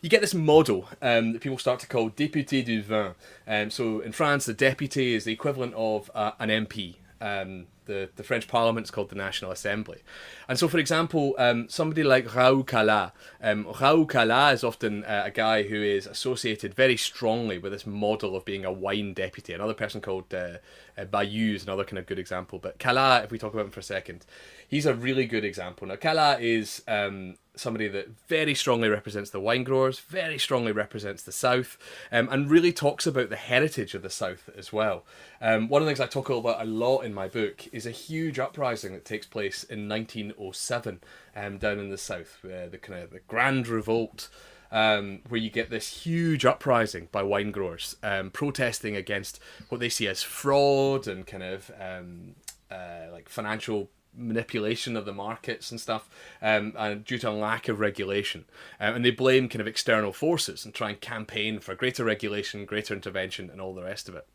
[0.00, 3.16] You get this model um, that people start to call député du vin.
[3.48, 6.96] Um, so in France, the député is the equivalent of an MP.
[7.20, 10.02] Um, the, the French Parliament is called the National Assembly.
[10.48, 13.12] And so, for example, um, somebody like Raoul Calas,
[13.42, 17.86] um, Raoul Calas is often uh, a guy who is associated very strongly with this
[17.86, 19.52] model of being a wine deputy.
[19.52, 20.58] Another person called uh,
[20.96, 22.58] uh, Bayeux is another kind of good example.
[22.58, 24.24] But Calas, if we talk about him for a second,
[24.68, 25.86] he's a really good example.
[25.86, 31.22] Now, Calas is um, somebody that very strongly represents the wine growers, very strongly represents
[31.22, 31.78] the South,
[32.10, 35.04] um, and really talks about the heritage of the South as well.
[35.40, 37.90] Um, one of the things I talk about a lot in my book is a
[37.90, 41.00] huge uprising that takes place in 1907
[41.36, 44.28] um, down in the South, uh, the kind of the Grand Revolt.
[44.74, 49.88] Um, where you get this huge uprising by wine growers um, protesting against what they
[49.88, 52.34] see as fraud and kind of um,
[52.72, 56.08] uh, like financial manipulation of the markets and stuff,
[56.42, 58.44] um, and due to a lack of regulation.
[58.80, 62.64] Um, and they blame kind of external forces and try and campaign for greater regulation,
[62.64, 64.26] greater intervention, and all the rest of it.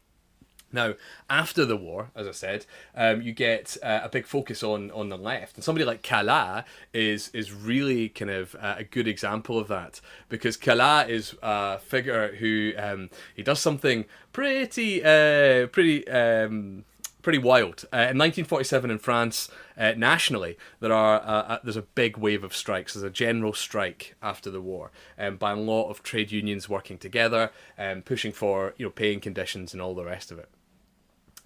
[0.72, 0.94] Now,
[1.30, 5.10] after the war, as I said, um, you get uh, a big focus on on
[5.10, 9.58] the left, and somebody like Calas is is really kind of uh, a good example
[9.58, 16.08] of that because Calas is a figure who um, he does something pretty uh, pretty
[16.08, 16.86] um,
[17.22, 17.86] pretty wild.
[17.94, 22.44] Uh, in 1947 in France, uh, nationally, there are uh, uh, there's a big wave
[22.44, 22.94] of strikes.
[22.94, 26.98] There's a general strike after the war um, by a lot of trade unions working
[26.98, 30.50] together and um, pushing for you know paying conditions and all the rest of it.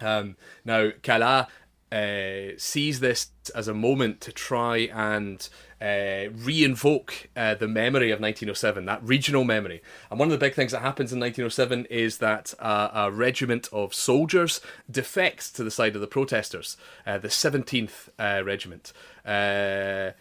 [0.04, 1.46] Um, now, Calas
[1.94, 5.48] uh, sees this as a moment to try and
[5.80, 9.82] uh, re-invoke uh, the memory of 1907, that regional memory.
[10.10, 13.68] And one of the big things that happens in 1907 is that uh, a regiment
[13.72, 18.92] of soldiers defects to the side of the protesters, uh, the 17th uh, Regiment.
[19.24, 20.12] Uh,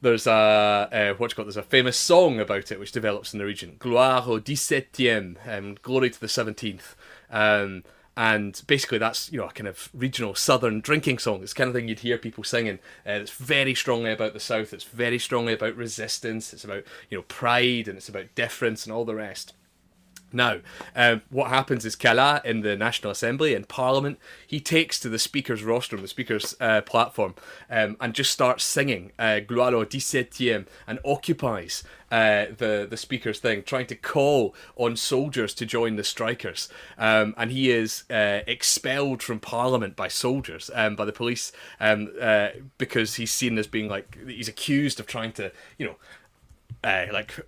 [0.00, 3.76] there's a what you there's a famous song about it which develops in the region.
[3.80, 6.94] Gloire au 17e, um, glory to the 17th.
[7.30, 7.82] Um,
[8.18, 11.40] and basically that's you know a kind of regional southern drinking song.
[11.40, 12.80] It's kind of thing you'd hear people singing.
[13.06, 14.74] Uh, it's very strongly about the south.
[14.74, 16.52] It's very strongly about resistance.
[16.52, 19.54] It's about you know pride and it's about difference and all the rest
[20.32, 20.58] now,
[20.94, 25.18] um, what happens is Calas in the National Assembly in Parliament, he takes to the
[25.18, 27.34] Speaker's rostrum, the Speaker's uh, platform,
[27.70, 33.38] um, and just starts singing uh, Gloire au 17e and occupies uh, the, the Speaker's
[33.38, 36.68] thing, trying to call on soldiers to join the strikers.
[36.98, 42.12] Um, and he is uh, expelled from Parliament by soldiers, um, by the police, um,
[42.20, 45.96] uh, because he's seen as being like, he's accused of trying to, you know,
[46.84, 47.40] uh, like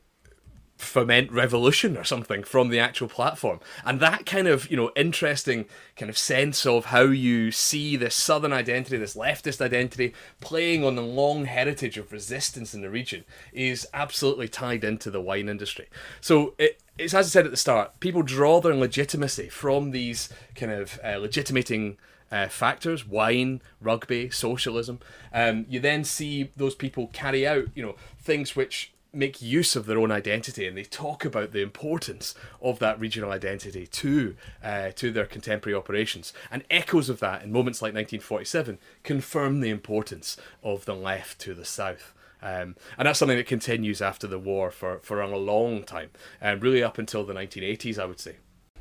[0.81, 3.61] foment revolution or something from the actual platform.
[3.85, 5.66] And that kind of you know interesting
[5.97, 10.97] kind of sense of how you see this southern identity this leftist identity playing on
[10.97, 15.88] the long heritage of resistance in the region is absolutely tied into the wine industry.
[16.21, 20.29] So it, it's as i said at the start people draw their legitimacy from these
[20.55, 21.97] kind of uh, legitimating
[22.31, 25.01] uh, factors wine rugby socialism.
[25.33, 29.87] Um, you then see those people carry out you know things which make use of
[29.87, 34.90] their own identity and they talk about the importance of that regional identity to uh,
[34.96, 36.33] to their contemporary operations.
[36.51, 41.55] And echoes of that in moments like 1947 confirm the importance of the left to
[41.55, 42.14] the south.
[42.42, 46.09] Um, and that's something that continues after the war for, for a long time
[46.40, 48.37] and really up until the 1980s I would say.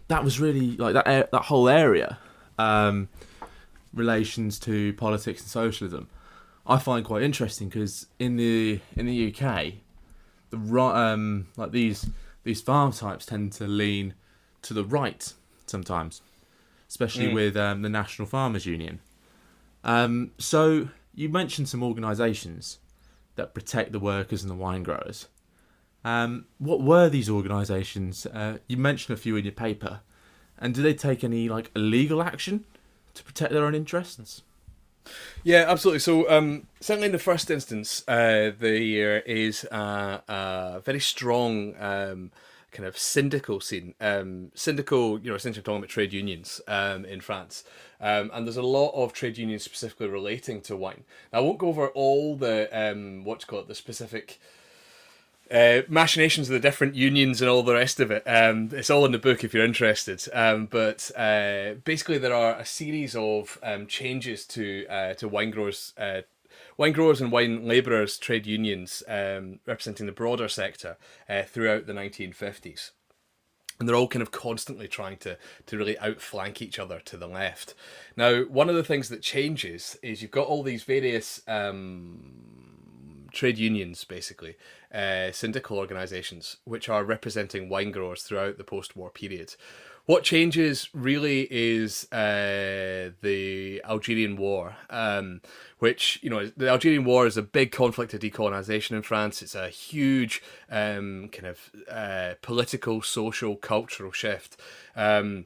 [0.07, 2.17] That was really like that that whole area
[2.59, 3.09] um,
[3.93, 6.07] relations to politics and socialism,
[6.67, 9.73] I find quite interesting because in the in the UK,
[10.49, 12.09] the um like these
[12.43, 14.13] these farm types tend to lean
[14.61, 15.33] to the right
[15.65, 16.21] sometimes,
[16.87, 17.33] especially Mm.
[17.33, 18.99] with um, the National Farmers Union.
[19.83, 22.79] Um, so you mentioned some organisations
[23.35, 25.27] that protect the workers and the wine growers.
[26.03, 28.25] Um, what were these organisations?
[28.25, 29.99] Uh, you mentioned a few in your paper,
[30.57, 32.65] and do they take any like illegal action
[33.13, 34.43] to protect their own interests?
[35.43, 35.99] Yeah, absolutely.
[35.99, 42.31] So, um, certainly in the first instance, uh, there is a, a very strong um,
[42.71, 43.95] kind of syndical scene.
[43.99, 47.63] Um, syndical, you know, essentially talking about trade unions um, in France.
[48.01, 51.03] Um, and there's a lot of trade unions specifically relating to wine.
[51.33, 54.39] Now, I won't go over all the, um, what you call it, the specific
[55.51, 58.23] uh, machinations of the different unions and all the rest of it.
[58.25, 60.23] Um, it's all in the book if you're interested.
[60.33, 65.51] Um, but uh, basically, there are a series of um, changes to uh, to wine
[65.51, 65.93] growers.
[65.97, 66.21] Uh,
[66.77, 70.95] Wine growers and wine labourers trade unions um, representing the broader sector
[71.27, 72.91] uh, throughout the 1950s
[73.79, 77.27] and they're all kind of constantly trying to to really outflank each other to the
[77.27, 77.73] left.
[78.15, 82.68] Now, one of the things that changes is you've got all these various um,
[83.31, 84.55] trade unions, basically,
[84.93, 89.55] uh, syndical organisations, which are representing wine growers throughout the post-war period.
[90.05, 95.41] What changes really is uh, the Algerian War, um,
[95.77, 99.43] which you know the Algerian War is a big conflict of decolonization in France.
[99.43, 104.59] It's a huge um, kind of uh, political, social, cultural shift.
[104.95, 105.45] Um,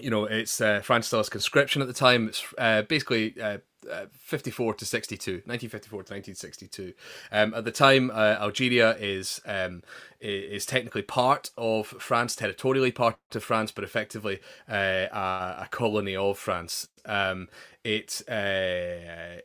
[0.00, 2.28] you know, it's uh, France still conscription at the time.
[2.28, 3.58] It's uh, basically uh,
[3.90, 6.94] uh, 54 to 62, 1954 to 1962.
[7.30, 9.82] Um, at the time, uh, Algeria is um,
[10.20, 16.16] is technically part of France, territorially part of France, but effectively uh, a, a colony
[16.16, 16.88] of France.
[17.04, 17.48] Um,
[17.84, 19.40] it uh,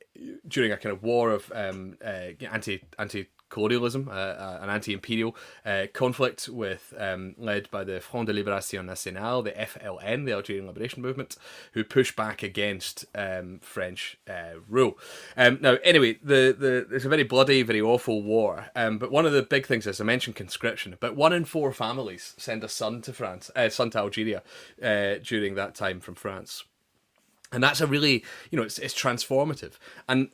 [0.47, 5.35] during a kind of war of um, anti anti colonialism, uh, uh, an anti-imperial
[5.65, 10.67] uh, conflict with um, led by the Front de Libération Nationale, the FLN, the Algerian
[10.67, 11.35] Liberation Movement,
[11.73, 14.97] who pushed back against um, French uh, rule.
[15.35, 18.67] Um, now, anyway, the, the it's a very bloody, very awful war.
[18.75, 20.97] Um, but one of the big things, as I mentioned, conscription.
[20.99, 24.43] But one in four families send a son to France, uh, son to Algeria
[24.81, 26.63] uh, during that time from France
[27.51, 29.73] and that's a really you know it's, it's transformative
[30.07, 30.29] and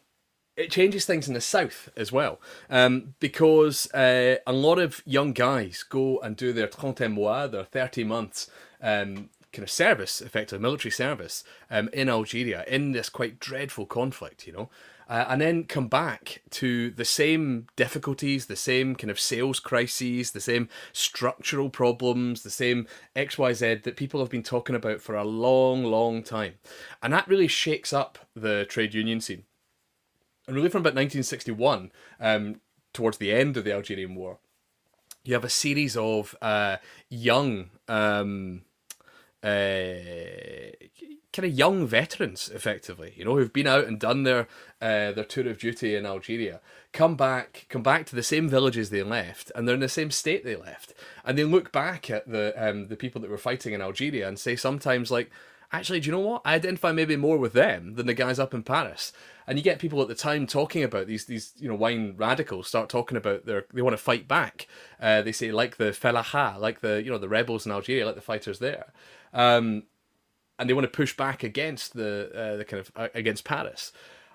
[0.57, 2.39] it changes things in the south as well
[2.69, 7.63] um, because uh, a lot of young guys go and do their 30 mois their
[7.63, 8.49] 30 months
[8.81, 14.47] um, kind of service effectively military service um, in algeria in this quite dreadful conflict
[14.47, 14.69] you know
[15.07, 20.31] uh, and then come back to the same difficulties, the same kind of sales crises,
[20.31, 25.23] the same structural problems, the same XYZ that people have been talking about for a
[25.23, 26.55] long, long time.
[27.03, 29.43] And that really shakes up the trade union scene.
[30.47, 32.61] And really, from about 1961, um,
[32.93, 34.37] towards the end of the Algerian War,
[35.23, 36.77] you have a series of uh,
[37.09, 38.61] young um,
[39.43, 39.95] uh,
[41.35, 44.47] kind of young veterans, effectively, you know, who've been out and done their
[44.81, 46.61] uh, their tour of duty in Algeria,
[46.93, 50.11] come back, come back to the same villages they left, and they're in the same
[50.11, 50.93] state they left,
[51.25, 54.39] and they look back at the um, the people that were fighting in Algeria and
[54.39, 55.29] say sometimes like,
[55.75, 56.41] actually, do you know what?
[56.45, 59.13] I identify maybe more with them than the guys up in Paris.
[59.47, 62.67] And you get people at the time talking about these these you know wine radicals
[62.67, 64.67] start talking about their they want to fight back.
[64.99, 68.15] Uh, they say like the Fellagha, like the you know the rebels in Algeria, like
[68.15, 68.91] the fighters there.
[69.33, 69.83] Um,
[70.57, 73.91] and they want to push back against the uh, the kind of uh, against Paris.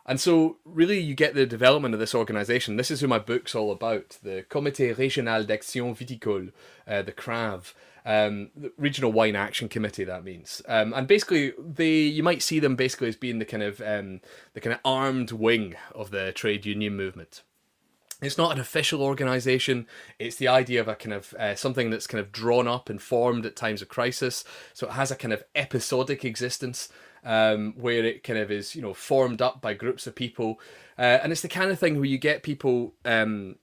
[0.07, 2.77] And so, really, you get the development of this organization.
[2.77, 6.53] This is who my book's all about: the Comité Régional d'Action Viticole,
[6.87, 7.75] uh, the CRAV,
[8.05, 10.05] um, Regional Wine Action Committee.
[10.05, 13.63] That means, um, and basically, they you might see them basically as being the kind
[13.63, 14.21] of um,
[14.55, 17.43] the kind of armed wing of the trade union movement.
[18.23, 19.87] It's not an official organization.
[20.19, 23.01] It's the idea of a kind of uh, something that's kind of drawn up and
[23.01, 24.45] formed at times of crisis.
[24.75, 26.91] So it has a kind of episodic existence
[27.25, 30.61] um, where it kind of is you know formed up by groups of people.
[30.99, 33.57] Uh, and it's the kind of thing where you get people um,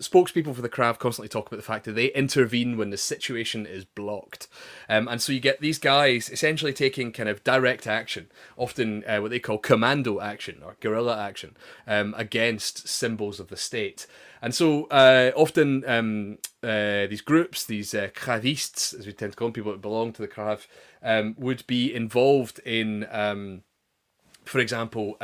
[0.00, 3.64] spokespeople for the CRAV constantly talk about the fact that they intervene when the situation
[3.64, 4.46] is blocked.
[4.88, 9.18] Um, and so you get these guys essentially taking kind of direct action, often uh,
[9.18, 14.06] what they call commando action or guerrilla action, um, against symbols of the state.
[14.42, 18.42] And so uh, often um, uh, these groups, these uh, as
[19.06, 20.66] we tend to call them, people that belong to the CRAV,
[21.02, 23.62] um, would be involved in, um,
[24.44, 25.16] for example,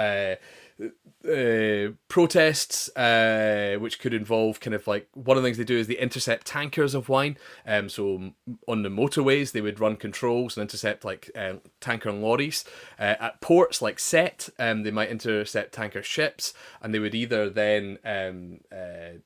[1.29, 5.79] uh, protests, uh, which could involve kind of like one of the things they do
[5.79, 7.37] is they intercept tankers of wine.
[7.67, 8.33] Um, so
[8.67, 12.65] on the motorways, they would run controls and intercept like um, tanker and lorries.
[12.99, 17.49] Uh, at ports like Sète, um, they might intercept tanker ships, and they would either
[17.49, 19.19] then um, uh,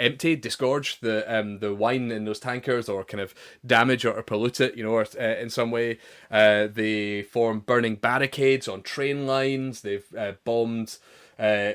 [0.00, 3.34] empty, disgorge the um, the wine in those tankers, or kind of
[3.64, 5.98] damage or, or pollute it, you know, or, uh, in some way.
[6.30, 9.82] Uh, they form burning barricades on train lines.
[9.82, 10.98] They've uh, bombed
[11.38, 11.72] uh,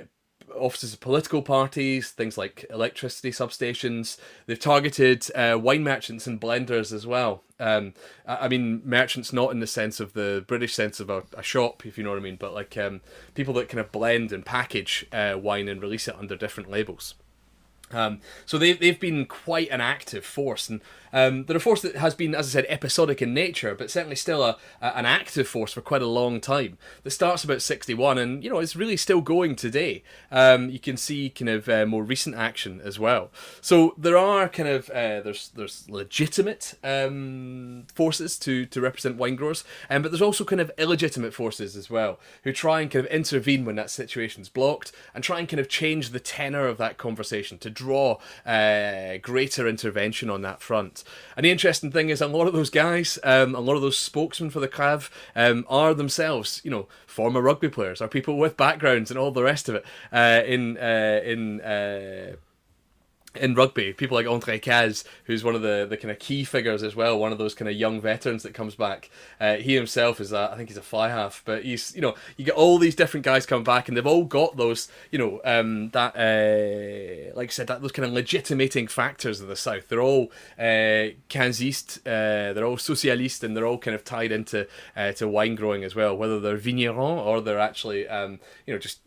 [0.56, 4.18] offices of political parties, things like electricity substations.
[4.46, 7.44] They've targeted uh, wine merchants and blenders as well.
[7.60, 7.94] Um,
[8.26, 11.86] I mean, merchants not in the sense of the British sense of a, a shop,
[11.86, 13.02] if you know what I mean, but like um,
[13.34, 17.16] people that kind of blend and package uh, wine and release it under different labels.
[17.92, 20.82] Um, so they've they've been quite an active force, and
[21.16, 24.18] um, they're a force that has been, as I said, episodic in nature, but certainly
[24.18, 26.78] still a, a, an active force for quite a long time.
[27.04, 30.04] That starts about 61, and you know it's really still going today.
[30.30, 33.32] Um, you can see kind of uh, more recent action as well.
[33.62, 39.38] So there are kind of uh, there's there's legitimate um, forces to to represent wine
[39.38, 43.06] growers, um, but there's also kind of illegitimate forces as well who try and kind
[43.06, 46.78] of intervene when that situation's blocked and try and kind of change the tenor of
[46.78, 51.05] that conversation to draw uh, greater intervention on that front.
[51.36, 53.98] And the interesting thing is, a lot of those guys, um, a lot of those
[53.98, 58.58] spokesmen for the Crav, um, are themselves, you know, former rugby players, are people with
[58.58, 62.36] backgrounds and all the rest of it uh, in uh, in uh,
[63.38, 66.84] in rugby, people like Andre Cazes, who's one of the, the kind of key figures
[66.84, 69.10] as well, one of those kind of young veterans that comes back.
[69.40, 72.46] Uh, he himself is, I think he's a fly half, but he's, you know, you
[72.46, 75.90] get all these different guys come back and they've all got those, you know, um,
[75.90, 79.88] that, uh, like I said, that those kind of legitimating factors of the South.
[79.88, 84.68] They're all uh, Quinziste, uh, they're all socialist, and they're all kind of tied into
[84.96, 88.80] uh, to wine growing as well, whether they're vigneron or they're actually, um, you know,
[88.80, 89.00] just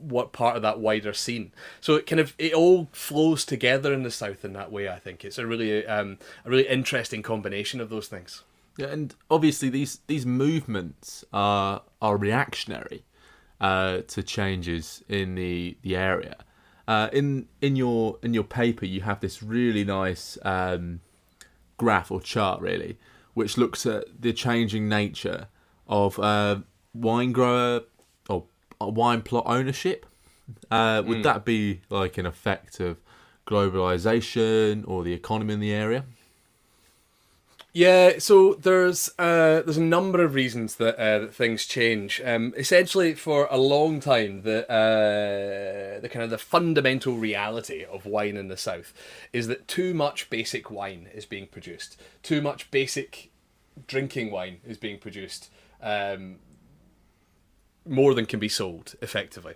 [0.00, 1.52] what part of that wider scene.
[1.80, 4.88] So it kind of it all flows together in the south in that way.
[4.88, 8.42] I think it's a really um, a really interesting combination of those things.
[8.76, 13.04] Yeah, and obviously these these movements are are reactionary
[13.60, 16.36] uh, to changes in the the area.
[16.88, 21.00] Uh, in in your in your paper, you have this really nice um,
[21.76, 22.98] graph or chart, really,
[23.34, 25.48] which looks at the changing nature
[25.86, 26.56] of uh,
[26.94, 27.82] wine grower
[28.90, 30.06] wine plot ownership.
[30.70, 31.22] Uh, would mm.
[31.22, 32.98] that be like an effect of
[33.46, 36.04] globalization or the economy in the area?
[37.74, 42.20] Yeah, so there's uh, there's a number of reasons that, uh, that things change.
[42.22, 48.04] Um, essentially, for a long time, the uh, the kind of the fundamental reality of
[48.04, 48.92] wine in the south
[49.32, 51.98] is that too much basic wine is being produced.
[52.22, 53.30] Too much basic
[53.86, 55.48] drinking wine is being produced.
[55.82, 56.36] Um,
[57.86, 59.54] more than can be sold effectively.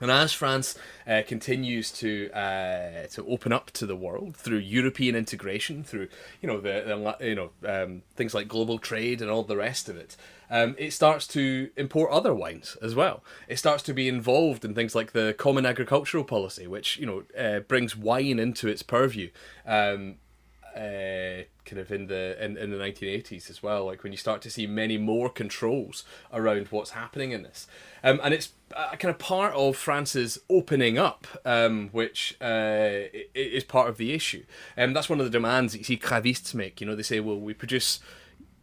[0.00, 0.76] And as France
[1.08, 6.08] uh, continues to uh, to open up to the world through European integration, through
[6.40, 9.88] you know the, the you know um, things like global trade and all the rest
[9.88, 10.16] of it,
[10.50, 13.24] um, it starts to import other wines as well.
[13.48, 17.24] It starts to be involved in things like the Common Agricultural Policy, which you know
[17.36, 19.30] uh, brings wine into its purview.
[19.66, 20.16] Um,
[20.76, 24.40] uh, kind of in the in, in the 1980s as well like when you start
[24.42, 27.66] to see many more controls around what's happening in this.
[28.02, 33.64] Um, and it's a kind of part of France's opening up um, which uh, is
[33.64, 34.44] part of the issue.
[34.76, 37.02] And um, that's one of the demands that you see Cravistes make you know they
[37.02, 38.00] say well we produce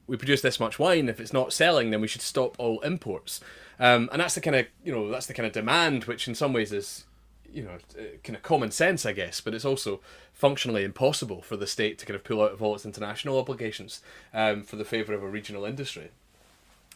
[0.08, 1.10] we produce this much wine.
[1.10, 3.39] If it's not selling then we should stop all imports.
[3.80, 6.36] Um, and that's the kind of you know that's the kind of demand which in
[6.36, 7.06] some ways is
[7.51, 10.01] you know, uh, kind of common sense, I guess, but it's also
[10.33, 14.01] functionally impossible for the state to kind of pull out of all its international obligations
[14.33, 16.11] um, for the favour of a regional industry.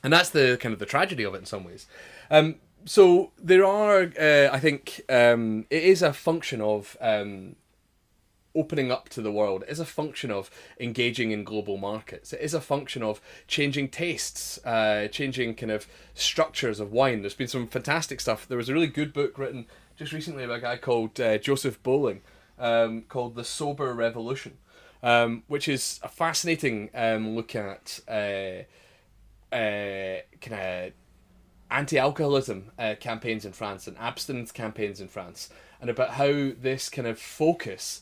[0.04, 1.86] And that's the kind of the tragedy of it in some ways.
[2.30, 7.56] Um, so there are, uh, I think, um, it is a function of um,
[8.56, 9.64] opening up to the world.
[9.64, 12.34] It is a function of engaging in global markets.
[12.34, 17.22] It is a function of changing tastes, uh, changing kind of structures of wine.
[17.22, 18.48] There's been some fantastic stuff.
[18.48, 19.66] There was a really good book written
[20.00, 22.22] just recently by a guy called uh, Joseph Bohling
[22.58, 24.58] um, called The Sober Revolution,
[25.04, 28.64] um, which is a fascinating um, look at uh,
[29.54, 30.92] uh, kind of
[31.70, 35.50] anti-alcoholism uh, campaigns in France and abstinence campaigns in France,
[35.82, 38.02] and about how this kind of focus.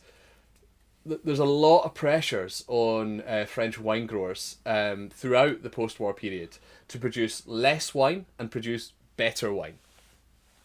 [1.04, 6.58] There's a lot of pressures on uh, French wine growers um, throughout the post-war period
[6.90, 9.80] to produce less wine and produce better wine.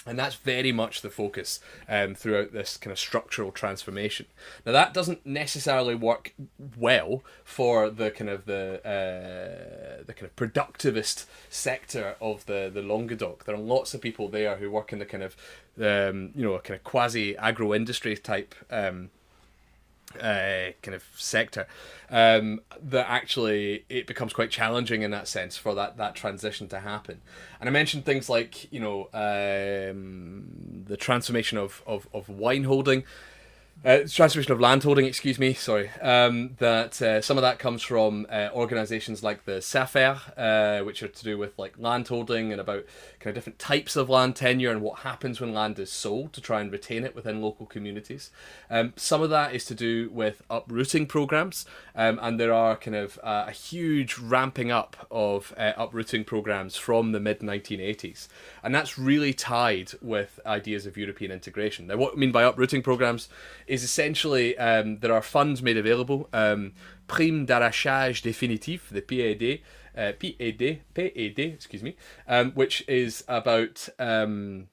[0.04, 4.26] And that's very much the focus um, throughout this kind of structural transformation.
[4.66, 6.34] Now that doesn't necessarily work
[6.76, 12.82] well for the kind of the uh, the kind of productivist sector of the the
[12.82, 13.44] Languedoc.
[13.44, 15.36] There are lots of people there who work in the kind of
[15.80, 19.10] um, you know a kind of quasi agro industry type um,
[20.20, 21.66] uh, kind of sector
[22.10, 26.80] um, that actually it becomes quite challenging in that sense for that that transition to
[26.80, 27.20] happen.
[27.60, 33.04] And I mentioned things like you know um, the transformation of, of, of wine holding
[33.84, 35.90] uh, transformation of landholding, excuse me, sorry.
[36.00, 41.02] Um, that uh, some of that comes from uh, organisations like the SAFER, uh, which
[41.02, 42.84] are to do with like landholding and about
[43.18, 46.40] kind of different types of land tenure and what happens when land is sold to
[46.40, 48.30] try and retain it within local communities.
[48.70, 51.66] Um, some of that is to do with uprooting programs,
[51.96, 56.76] um, and there are kind of uh, a huge ramping up of uh, uprooting programs
[56.76, 58.28] from the mid 1980s,
[58.62, 61.88] and that's really tied with ideas of European integration.
[61.88, 63.28] Now, what I mean by uprooting programs
[63.72, 66.72] is essentially um, there are funds made available, um,
[67.06, 69.60] prime d'arrachage définitif, the PAD,
[69.96, 71.96] uh, PAD, PAD, excuse me,
[72.28, 74.68] um, which is about um,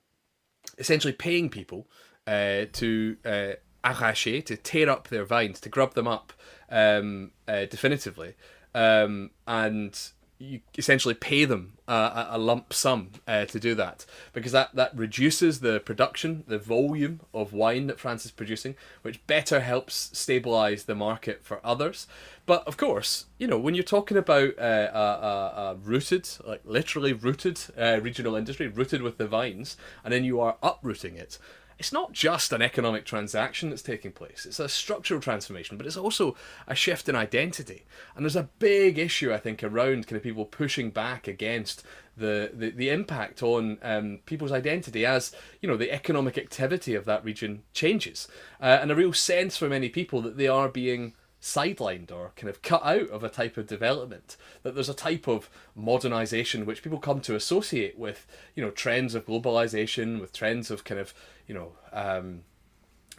[0.78, 1.88] essentially paying people
[2.28, 3.52] uh, to uh,
[3.86, 6.34] arracher, to tear up their vines, to grub them up
[6.70, 8.36] um, uh, definitively,
[8.76, 14.54] um, and you essentially pay them uh, a lump sum uh, to do that because
[14.54, 19.60] that, that reduces the production, the volume of wine that France is producing, which better
[19.60, 22.08] helps stabilize the market for others.
[22.46, 26.62] But of course, you know, when you're talking about uh, a, a, a, rooted, like
[26.64, 29.76] literally rooted uh, regional industry, rooted with the vines,
[30.06, 31.38] and then you are uprooting it,
[31.80, 34.46] it's not just an economic transaction that's taking place.
[34.46, 36.36] It's a structural transformation, but it's also
[36.68, 37.86] a shift in identity.
[38.16, 41.84] And there's a big issue, I think, around kind of people pushing back against
[42.18, 47.06] the, the, the impact on um, people's identity as, you know, the economic activity of
[47.06, 48.28] that region changes.
[48.62, 52.50] Uh, and a real sense for many people that they are being sidelined or kind
[52.50, 56.84] of cut out of a type of development that there's a type of modernization which
[56.84, 61.14] people come to associate with you know trends of globalization with trends of kind of
[61.48, 62.42] you know um,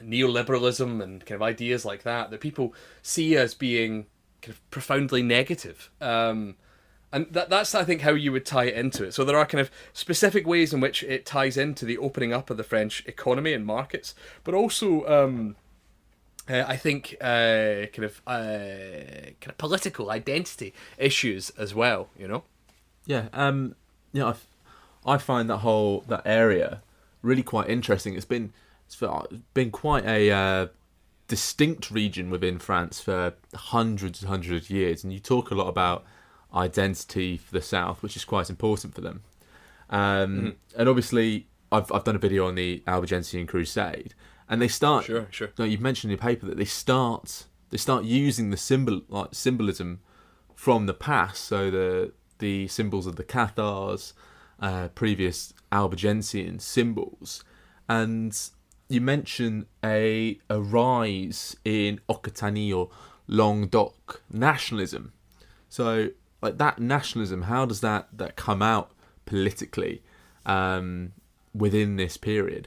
[0.02, 4.06] neoliberalism and kind of ideas like that that people see as being
[4.42, 5.90] kind of profoundly negative.
[6.00, 6.56] Um,
[7.12, 9.14] and that, that's i think how you would tie it into it.
[9.14, 12.50] So there are kind of specific ways in which it ties into the opening up
[12.50, 14.14] of the french economy and markets
[14.44, 15.56] but also um,
[16.50, 22.08] uh, I think uh, kind of uh, kind of political identity issues as well.
[22.18, 22.44] You know.
[23.06, 23.28] Yeah.
[23.32, 23.76] Um.
[24.12, 24.34] Yeah.
[25.06, 26.82] I, I find that whole that area
[27.22, 28.14] really quite interesting.
[28.14, 28.52] It's been
[28.86, 29.00] it's
[29.54, 30.66] been quite a uh,
[31.28, 35.68] distinct region within France for hundreds and hundreds of years, and you talk a lot
[35.68, 36.04] about
[36.54, 39.22] identity for the South, which is quite important for them.
[39.88, 40.48] Um, mm-hmm.
[40.76, 44.14] And obviously, I've I've done a video on the Albigensian Crusade,
[44.50, 45.06] and they start.
[45.06, 45.48] Sure, sure.
[45.56, 49.28] Know, you've mentioned in your paper that they start they start using the symbol like
[49.32, 50.00] symbolism
[50.54, 51.44] from the past.
[51.44, 54.12] So the the symbols of the Cathars,
[54.58, 57.44] uh, previous Albigensian symbols,
[57.88, 58.36] and
[58.88, 62.90] you mention a a rise in Occitanie or
[63.28, 65.12] Languedoc nationalism.
[65.68, 66.08] So
[66.42, 68.90] like that nationalism, how does that that come out
[69.26, 70.02] politically
[70.44, 71.12] um,
[71.54, 72.66] within this period?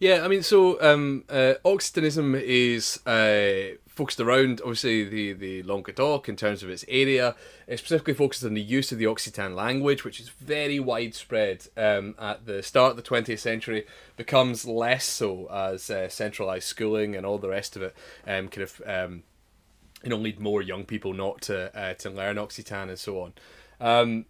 [0.00, 6.28] Yeah, I mean, so um, uh, Occitanism is uh, focused around obviously the the Languedoc
[6.28, 7.34] in terms of its area.
[7.66, 12.14] It specifically focused on the use of the Occitan language, which is very widespread um,
[12.16, 13.86] at the start of the 20th century.
[14.16, 18.62] Becomes less so as uh, centralized schooling and all the rest of it um, kind
[18.62, 19.24] of um,
[20.04, 23.20] you know lead more young people not to uh, to learn Occitan and so
[23.80, 24.24] on.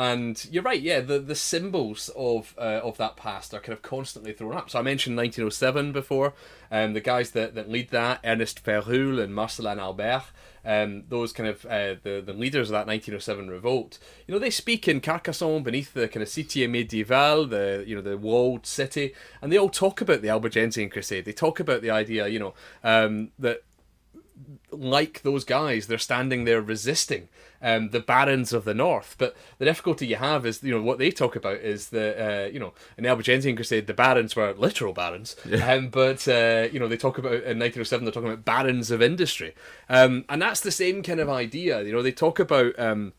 [0.00, 1.00] And you're right, yeah.
[1.00, 4.70] The the symbols of uh, of that past are kind of constantly thrown up.
[4.70, 6.32] So I mentioned 1907 before.
[6.70, 10.22] Um, the guys that, that lead that, Ernest Ferroul and Marcelin Albert,
[10.64, 13.98] um, those kind of uh, the the leaders of that 1907 revolt.
[14.26, 18.00] You know, they speak in Carcassonne beneath the kind of Cité médiévale, the you know
[18.00, 21.26] the walled city, and they all talk about the Albigensian Crusade.
[21.26, 23.64] They talk about the idea, you know, um, that
[24.70, 27.28] like those guys, they're standing there resisting
[27.62, 29.16] um, the barons of the north.
[29.18, 32.46] But the difficulty you have is, you know, what they talk about is the, uh,
[32.48, 35.36] you know, in the Albigensian Crusade, the barons were literal barons.
[35.46, 35.58] Yeah.
[35.70, 39.00] Um, but, uh, you know, they talk about, in 1907, they're talking about barons of
[39.00, 39.54] industry.
[39.88, 41.82] Um, and that's the same kind of idea.
[41.82, 43.12] You know, they talk about, um,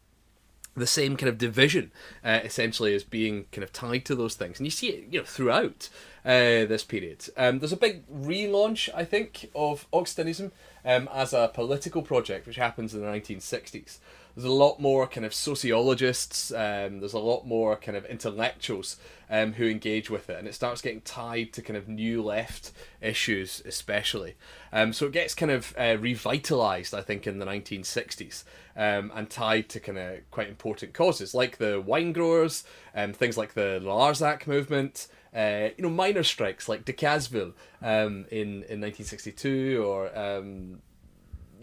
[0.75, 1.91] the same kind of division
[2.23, 5.19] uh, essentially as being kind of tied to those things and you see it you
[5.19, 5.89] know throughout
[6.25, 10.51] uh, this period um, there's a big relaunch i think of occitanism
[10.85, 13.99] um, as a political project which happens in the 1960s
[14.35, 16.51] there's a lot more kind of sociologists.
[16.51, 18.97] Um, there's a lot more kind of intellectuals
[19.29, 22.71] um, who engage with it, and it starts getting tied to kind of new left
[23.01, 24.35] issues, especially.
[24.71, 28.43] Um, so it gets kind of uh, revitalized, I think, in the 1960s,
[28.75, 32.63] um, and tied to kind of quite important causes like the wine growers,
[32.95, 35.07] um, things like the Larzac movement.
[35.35, 40.81] Uh, you know, miner strikes like Decazeville um, in in 1962, or um,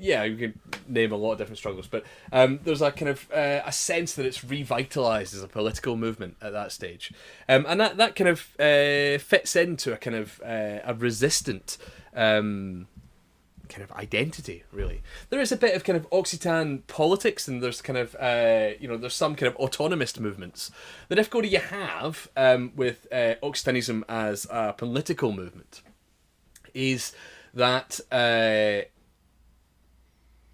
[0.01, 0.59] yeah, you could
[0.89, 4.15] name a lot of different struggles, but um, there's a kind of uh, a sense
[4.15, 7.13] that it's revitalized as a political movement at that stage,
[7.49, 11.77] um, and that that kind of uh, fits into a kind of uh, a resistant.
[12.15, 12.87] Um,
[13.69, 15.03] kind of identity really.
[15.31, 18.89] There is a bit of kind of occitan politics and there's kind of uh, you
[18.89, 20.71] know there's some kind of autonomist movements.
[21.09, 25.83] The difficulty you have um, with uh, occitanism as a political movement
[26.75, 27.13] is
[27.55, 28.87] that uh,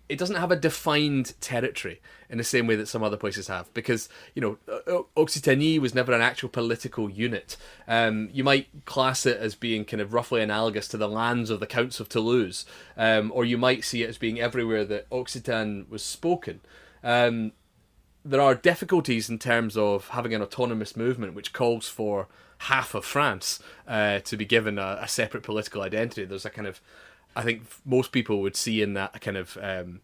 [0.09, 3.73] it doesn't have a defined territory in the same way that some other places have
[3.75, 4.59] because you know
[5.17, 7.57] Occitanie was never an actual political unit.
[7.89, 11.61] Um, you might class it as being kind of roughly analogous to the lands of
[11.61, 15.89] the counts of Toulouse, um, or you might see it as being everywhere that Occitan
[15.89, 16.61] was spoken.
[17.03, 17.53] Um,
[18.25, 22.27] there are difficulties in terms of having an autonomous movement which calls for
[22.59, 26.25] half of France uh, to be given a, a separate political identity.
[26.25, 26.81] There's a kind of
[27.37, 30.01] I think most people would see in that a kind of um,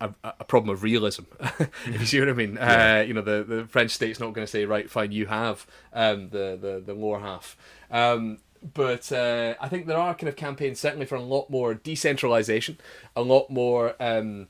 [0.00, 1.22] a, a, problem of realism,
[1.86, 2.54] if you see what I mean.
[2.54, 2.98] Yeah.
[2.98, 5.66] Uh, you know, the, the French state's not going to say, right, fine, you have
[5.92, 7.56] um, the, the, the lower half.
[7.90, 8.38] Um,
[8.72, 12.78] but uh, I think there are kind of campaigns certainly for a lot more decentralization,
[13.14, 14.48] a lot more um,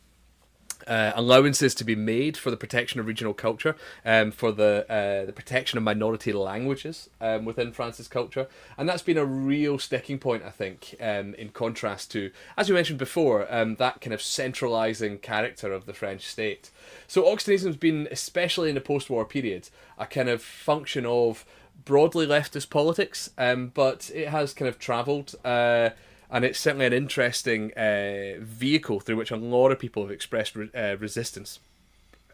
[0.86, 5.24] uh, allowances to be made for the protection of regional culture, um, for the uh,
[5.26, 10.18] the protection of minority languages um, within France's culture, and that's been a real sticking
[10.18, 14.22] point, I think, um, in contrast to, as you mentioned before, um, that kind of
[14.22, 16.70] centralising character of the French state.
[17.06, 19.68] So Occitanism has been, especially in the post-war period,
[19.98, 21.44] a kind of function of
[21.84, 25.34] broadly leftist politics, um, but it has kind of travelled.
[25.44, 25.90] Uh,
[26.34, 30.56] and it's certainly an interesting uh, vehicle through which a lot of people have expressed
[30.56, 31.60] re- uh, resistance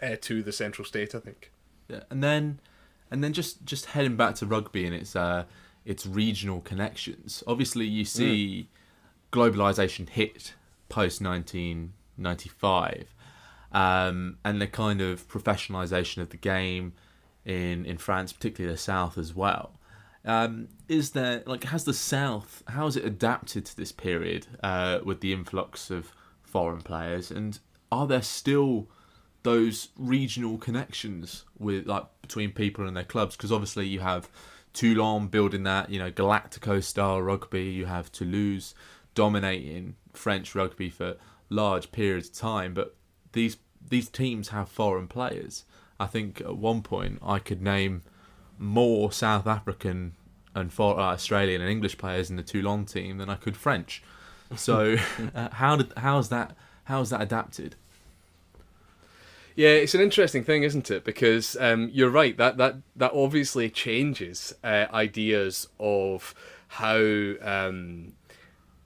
[0.02, 1.14] uh, to the central state.
[1.14, 1.52] I think.
[1.86, 2.60] Yeah, and then,
[3.10, 5.44] and then just just heading back to rugby and its uh,
[5.84, 7.44] its regional connections.
[7.46, 9.38] Obviously, you see mm.
[9.38, 10.54] globalization hit
[10.88, 13.14] post nineteen ninety five,
[13.70, 16.94] um, and the kind of professionalization of the game
[17.44, 19.74] in in France, particularly the south as well.
[20.24, 25.00] Um, is there like has the South how has it adapted to this period uh,
[25.02, 26.12] with the influx of
[26.42, 27.58] foreign players, and
[27.90, 28.88] are there still
[29.42, 33.36] those regional connections with like between people and their clubs?
[33.36, 34.28] Because obviously you have
[34.72, 38.74] Toulon building that you know Galactico style rugby, you have Toulouse
[39.14, 41.16] dominating French rugby for
[41.48, 42.94] large periods of time, but
[43.32, 43.56] these
[43.88, 45.64] these teams have foreign players.
[45.98, 48.02] I think at one point I could name
[48.60, 50.12] more South African
[50.54, 54.02] and for uh, Australian and English players in the Toulon team than I could French.
[54.54, 54.96] So
[55.34, 56.54] uh, how did how's that
[56.84, 57.74] how's that adapted?
[59.56, 61.04] Yeah, it's an interesting thing, isn't it?
[61.04, 66.34] Because um, you're right that that that obviously changes uh, ideas of
[66.68, 66.98] how
[67.42, 68.12] um,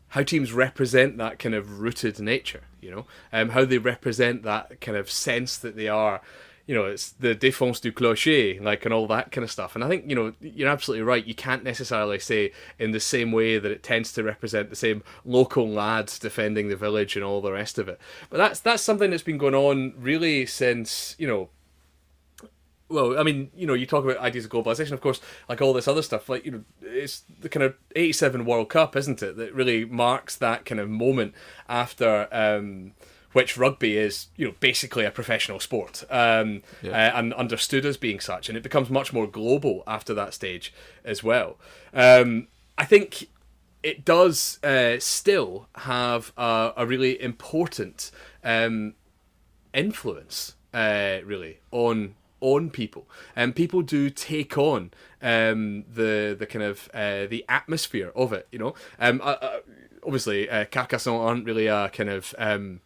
[0.08, 2.62] how teams represent that kind of rooted nature.
[2.80, 6.20] You know, um, how they represent that kind of sense that they are
[6.66, 9.74] you know, it's the défense du clocher, like, and all that kind of stuff.
[9.74, 11.24] And I think, you know, you're absolutely right.
[11.24, 15.02] You can't necessarily say in the same way that it tends to represent the same
[15.26, 18.00] local lads defending the village and all the rest of it.
[18.30, 21.50] But that's that's something that's been going on really since, you know,
[22.88, 25.72] well, I mean, you know, you talk about ideas of globalization, of course, like all
[25.72, 26.28] this other stuff.
[26.28, 30.36] Like, you know, it's the kind of '87 World Cup, isn't it, that really marks
[30.36, 31.34] that kind of moment
[31.68, 32.28] after.
[32.32, 32.92] Um,
[33.34, 36.92] which rugby is, you know, basically a professional sport um, yeah.
[36.92, 40.72] uh, and understood as being such, and it becomes much more global after that stage
[41.04, 41.58] as well.
[41.92, 42.46] Um,
[42.78, 43.28] I think
[43.82, 48.10] it does uh, still have a, a really important
[48.42, 48.94] um,
[49.74, 56.64] influence, uh, really, on on people, and people do take on um, the the kind
[56.64, 58.46] of uh, the atmosphere of it.
[58.52, 59.60] You know, um, uh, uh,
[60.04, 62.80] obviously, uh, Carcassonne aren't really a kind of um,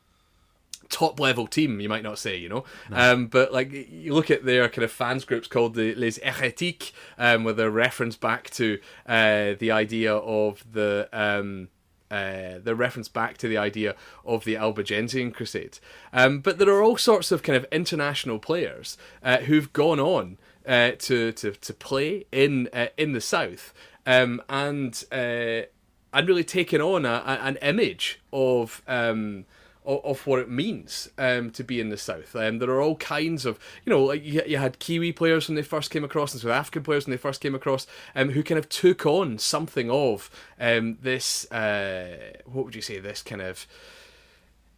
[0.88, 2.64] top level team, you might not say, you know.
[2.90, 3.12] No.
[3.12, 6.92] Um, but like you look at their kind of fans groups called the Les Hérétiques,
[7.18, 11.08] um, with a reference back to uh, the idea of the.
[11.12, 11.68] Um,
[12.10, 15.78] uh, the reference back to the idea of the Albigensian Crusade.
[16.10, 20.38] Um, but there are all sorts of kind of international players uh, who've gone on
[20.66, 23.74] uh, to, to, to play in uh, in the South
[24.06, 25.68] um, and uh,
[26.14, 29.44] and really taken on a, a, an image of um,
[29.88, 32.36] of, of what it means um, to be in the South.
[32.36, 35.56] Um, there are all kinds of, you know, like you, you had Kiwi players when
[35.56, 38.42] they first came across and South African players when they first came across um, who
[38.42, 40.30] kind of took on something of
[40.60, 43.66] um, this, uh, what would you say, this kind of.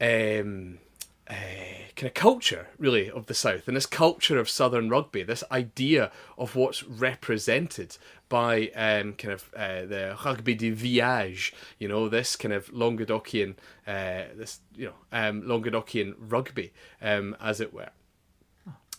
[0.01, 0.79] Um,
[1.31, 1.35] uh,
[1.97, 6.11] kind of culture, really, of the South, and this culture of Southern rugby, this idea
[6.37, 7.97] of what's represented
[8.29, 13.55] by um, kind of uh, the rugby de village, you know, this kind of Languedocian,
[13.87, 17.91] uh, this you know, um, Languedocian rugby, um, as it were.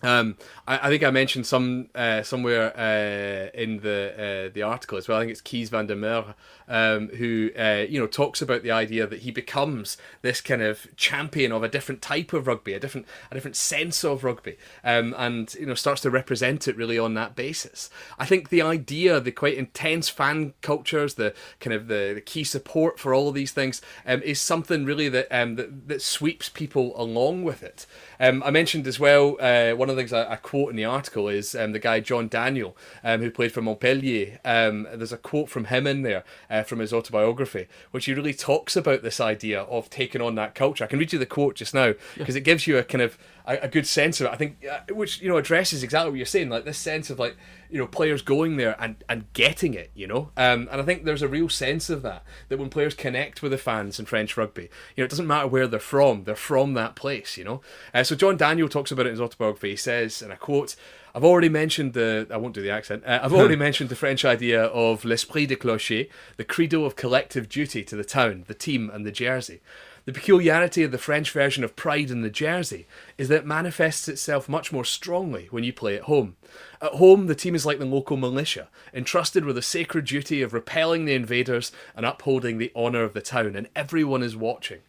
[0.03, 0.37] Um,
[0.67, 5.07] I, I, think I mentioned some uh, somewhere uh, in the uh, the article as
[5.07, 5.17] well.
[5.17, 6.33] I think it's Kees van der Merwe
[6.71, 10.87] um, who uh, you know talks about the idea that he becomes this kind of
[10.95, 15.13] champion of a different type of rugby, a different a different sense of rugby, um,
[15.17, 17.89] and you know starts to represent it really on that basis.
[18.17, 22.45] I think the idea, the quite intense fan cultures, the kind of the, the key
[22.45, 26.47] support for all of these things, um, is something really that, um, that that sweeps
[26.47, 27.85] people along with it.
[28.17, 30.85] Um, I mentioned as well, uh, one of the things I, I, quote in the
[30.85, 34.39] article is um, the guy John Daniel, um, who played for Montpellier.
[34.43, 38.33] Um, there's a quote from him in there uh, from his autobiography, which he really
[38.33, 40.83] talks about this idea of taking on that culture.
[40.83, 42.39] I can read you the quote just now because yeah.
[42.39, 44.31] it gives you a kind of a, a, good sense of it.
[44.31, 47.19] I think, uh, which you know addresses exactly what you're saying, like this sense of
[47.19, 47.37] like
[47.69, 50.31] you know players going there and and getting it, you know.
[50.37, 53.51] Um, and I think there's a real sense of that that when players connect with
[53.51, 56.73] the fans in French rugby, you know, it doesn't matter where they're from, they're from
[56.73, 57.61] that place, you know.
[57.93, 59.71] Uh, so John Daniel talks about it in his autobiography.
[59.71, 60.75] He says, and I quote.
[61.13, 62.25] I've already mentioned the.
[62.31, 63.03] I won't do the accent.
[63.05, 67.49] Uh, I've already mentioned the French idea of l'esprit de clocher, the credo of collective
[67.49, 69.59] duty to the town, the team, and the jersey.
[70.05, 72.87] The peculiarity of the French version of Pride in the Jersey
[73.19, 76.37] is that it manifests itself much more strongly when you play at home.
[76.81, 80.53] At home, the team is like the local militia, entrusted with the sacred duty of
[80.53, 84.79] repelling the invaders and upholding the honour of the town, and everyone is watching.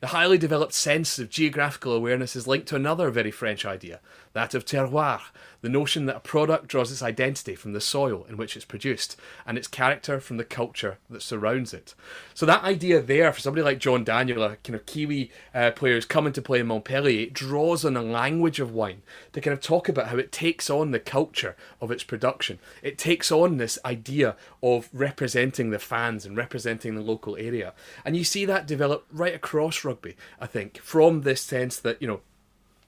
[0.00, 3.98] The highly developed sense of geographical awareness is linked to another very French idea,
[4.32, 5.20] that of terroir,
[5.60, 9.16] the notion that a product draws its identity from the soil in which it's produced
[9.46, 11.94] and its character from the culture that surrounds it.
[12.34, 15.94] So that idea there for somebody like John Daniel, a kind of Kiwi uh, player
[15.94, 19.02] who's coming to play in Montpellier, draws on a language of wine
[19.32, 22.58] to kind of talk about how it takes on the culture of its production.
[22.82, 27.74] It takes on this idea of representing the fans and representing the local area.
[28.04, 32.08] And you see that develop right across rugby, I think, from this sense that, you
[32.08, 32.20] know,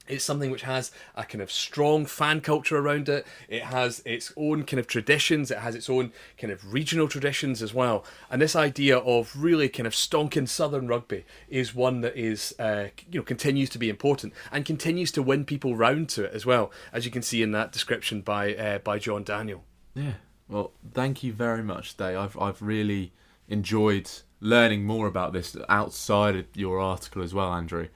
[0.08, 3.26] it's something which has a kind of strong fan culture around it.
[3.48, 5.50] It has its own kind of traditions.
[5.50, 8.04] It has its own kind of regional traditions as well.
[8.30, 12.88] And this idea of really kind of stonking southern rugby is one that is, uh,
[13.10, 16.44] you know, continues to be important and continues to win people round to it as
[16.44, 19.64] well, as you can see in that description by uh, by John Daniel.
[19.94, 20.14] Yeah.
[20.48, 22.18] Well, thank you very much, Dave.
[22.18, 23.12] I've I've really
[23.48, 27.88] enjoyed learning more about this outside of your article as well, Andrew.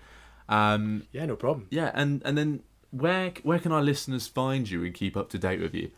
[0.48, 1.66] Um, yeah, no problem.
[1.70, 5.38] Yeah, and and then where where can our listeners find you and keep up to
[5.38, 5.90] date with you?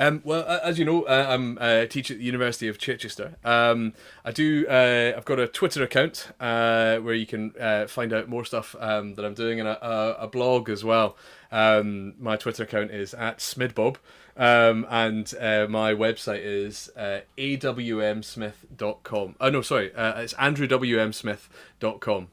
[0.00, 3.34] Um, well, as you know, uh, I'm a teacher at the University of Chichester.
[3.44, 4.64] Um, I do.
[4.68, 8.76] Uh, I've got a Twitter account uh, where you can uh, find out more stuff
[8.78, 11.16] um, that I'm doing, and a, a, a blog as well.
[11.50, 13.96] Um, my Twitter account is at smidbob,
[14.36, 19.34] um, and uh, my website is uh, awmsmith.com.
[19.40, 22.28] Oh no, sorry, it's andrewwmsmith.com.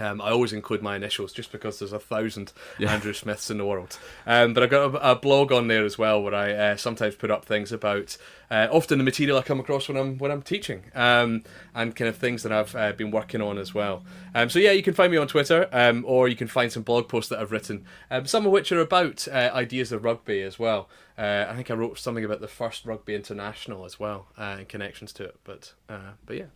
[0.00, 2.92] Um, I always include my initials just because there's a thousand yeah.
[2.92, 3.98] Andrew Smiths in the world.
[4.26, 7.14] Um, but I've got a, a, blog on there as well where I uh, sometimes
[7.14, 8.16] put up things about
[8.50, 11.44] uh, often the material I come across when I'm when I'm teaching um,
[11.74, 14.02] and kind of things that I've uh, been working on as well.
[14.34, 16.82] Um, so yeah, you can find me on Twitter um, or you can find some
[16.82, 20.40] blog posts that I've written, um, some of which are about uh, ideas of rugby
[20.42, 20.88] as well.
[21.18, 24.68] Uh, I think I wrote something about the first rugby international as well uh, and
[24.68, 25.36] connections to it.
[25.44, 26.46] But but yeah.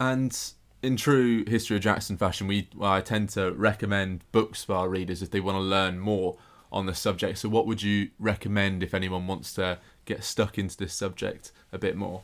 [0.00, 0.52] And
[0.82, 5.22] in true history of Jackson fashion, we I tend to recommend books for our readers
[5.22, 6.36] if they want to learn more
[6.70, 7.38] on the subject.
[7.38, 11.78] So, what would you recommend if anyone wants to get stuck into this subject a
[11.78, 12.22] bit more?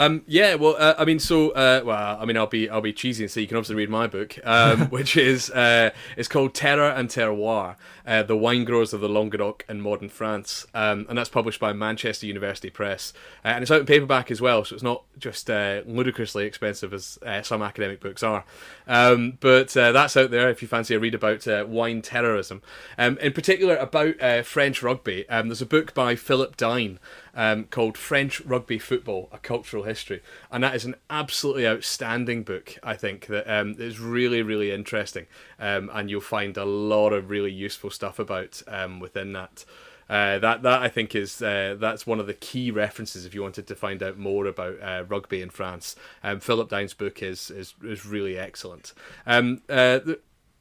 [0.00, 2.94] Um, yeah, well, uh, I mean, so uh, well, I mean, I'll be I'll be
[2.94, 6.54] cheesy and say you can obviously read my book, um, which is uh, it's called
[6.54, 7.76] Terror and Terroir:
[8.06, 11.74] uh, The Wine Growers of the Languedoc and Modern France, um, and that's published by
[11.74, 13.12] Manchester University Press,
[13.44, 16.94] uh, and it's out in paperback as well, so it's not just uh, ludicrously expensive
[16.94, 18.46] as some academic books are.
[18.88, 22.62] Um, but that's out there if you fancy a read about wine terrorism,
[22.96, 24.14] um, in particular about
[24.46, 25.28] French rugby.
[25.28, 26.98] Um, there's a book by Philip Dine
[27.40, 30.20] um, called French Rugby Football: A Cultural History,
[30.52, 32.76] and that is an absolutely outstanding book.
[32.82, 35.26] I think that um, is really really interesting,
[35.58, 39.64] um, and you'll find a lot of really useful stuff about um, within that.
[40.10, 43.40] Uh, that that I think is uh, that's one of the key references if you
[43.40, 45.96] wanted to find out more about uh, rugby in France.
[46.22, 48.92] Um, Philip Dine's book is is, is really excellent.
[49.26, 50.00] Um, uh,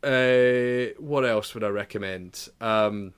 [0.01, 2.47] uh, what else would I recommend?
[2.61, 3.15] Um,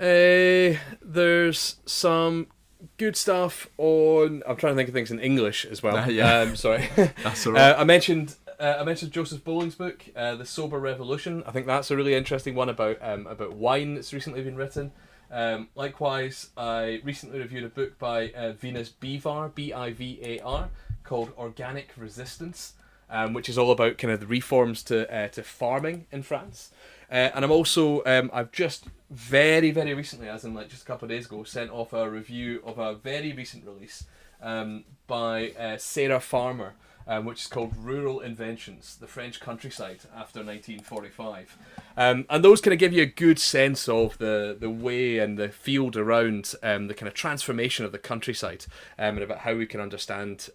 [0.00, 2.48] uh, there's some
[2.96, 4.42] good stuff on.
[4.46, 5.96] I'm trying to think of things in English as well.
[5.96, 6.40] Uh, yeah.
[6.40, 6.88] Um, sorry.
[6.96, 7.70] That's all right.
[7.70, 11.42] Uh, I mentioned uh, I mentioned Joseph Bohling's book, uh, The Sober Revolution.
[11.46, 14.92] I think that's a really interesting one about um, about wine that's recently been written.
[15.30, 20.38] Um, likewise, I recently reviewed a book by uh, Venus Bivar, B I V A
[20.40, 20.68] R,
[21.02, 22.74] called Organic Resistance,
[23.10, 26.70] um, which is all about kind of the reforms to uh, to farming in France.
[27.10, 30.86] Uh, and I'm also um, I've just very very recently, as in like just a
[30.86, 34.04] couple of days ago, sent off a review of a very recent release
[34.42, 36.74] um, by uh, Sarah Farmer,
[37.06, 41.58] um, which is called Rural Inventions: The French Countryside After 1945.
[41.96, 45.38] Um, and those kind of give you a good sense of the the way and
[45.38, 48.66] the field around um, the kind of transformation of the countryside,
[48.98, 50.48] um, and about how we can understand.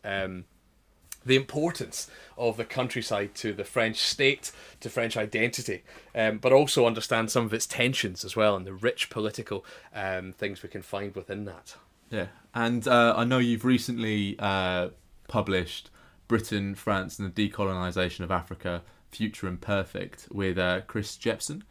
[1.25, 5.83] The importance of the countryside to the French state, to French identity,
[6.15, 10.33] um, but also understand some of its tensions as well and the rich political um,
[10.33, 11.75] things we can find within that.
[12.09, 14.89] Yeah, and uh, I know you've recently uh,
[15.27, 15.91] published
[16.27, 21.63] Britain, France, and the Decolonisation of Africa: Future Imperfect with uh, Chris Jeppesen.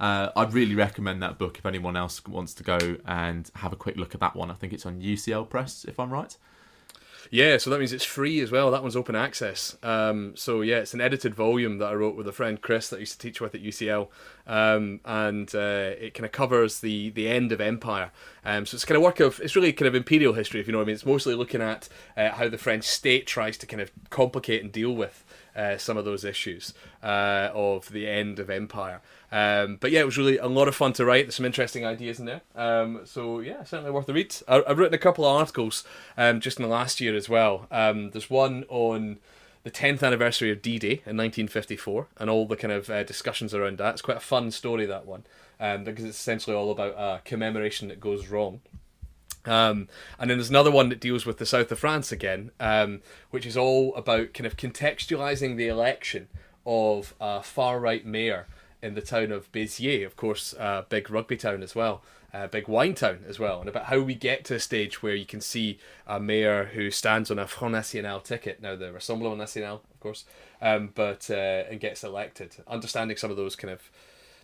[0.00, 3.76] Uh, I'd really recommend that book if anyone else wants to go and have a
[3.76, 4.50] quick look at that one.
[4.50, 6.36] I think it's on UCL Press, if I'm right.
[7.30, 8.70] Yeah, so that means it's free as well.
[8.70, 9.76] That one's open access.
[9.82, 12.96] Um, so yeah, it's an edited volume that I wrote with a friend Chris that
[12.96, 14.08] I used to teach with at UCL,
[14.46, 18.10] um, and uh, it kind of covers the the end of empire.
[18.44, 20.72] Um, so it's kind of work of it's really kind of imperial history, if you
[20.72, 20.94] know what I mean.
[20.94, 24.70] It's mostly looking at uh, how the French state tries to kind of complicate and
[24.70, 25.23] deal with
[25.56, 29.00] uh, some of those issues uh, of the end of empire.
[29.30, 31.26] Um, but yeah, it was really a lot of fun to write.
[31.26, 32.42] There's some interesting ideas in there.
[32.54, 34.34] Um, so yeah, certainly worth a read.
[34.46, 35.84] I, have written a couple of articles
[36.16, 37.66] um, just in the last year as well.
[37.70, 39.18] Um, there's one on
[39.64, 43.78] the 10th anniversary of D-Day in 1954 and all the kind of uh, discussions around
[43.78, 43.94] that.
[43.94, 45.24] It's quite a fun story that one
[45.58, 48.60] um, because it's essentially all about a commemoration that goes wrong.
[49.46, 49.88] Um,
[50.18, 53.46] and then there's another one that deals with the south of France again, um, which
[53.46, 56.28] is all about kind of contextualizing the election
[56.66, 58.46] of a far right mayor
[58.82, 62.02] in the town of Béziers, of course, a big rugby town as well,
[62.34, 65.14] a big wine town as well, and about how we get to a stage where
[65.14, 69.38] you can see a mayor who stands on a Front National ticket, now the Rassemblement
[69.38, 70.24] National, of course,
[70.60, 72.56] um, but uh, and gets elected.
[72.66, 73.90] Understanding some of those kind of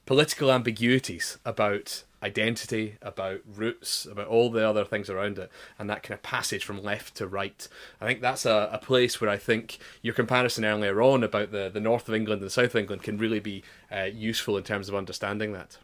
[0.07, 6.03] political ambiguities about identity, about roots, about all the other things around it, and that
[6.03, 7.67] kind of passage from left to right.
[8.01, 11.71] I think that's a, a place where I think your comparison earlier on about the,
[11.73, 14.89] the north of England and south of England can really be uh, useful in terms
[14.89, 15.79] of understanding that.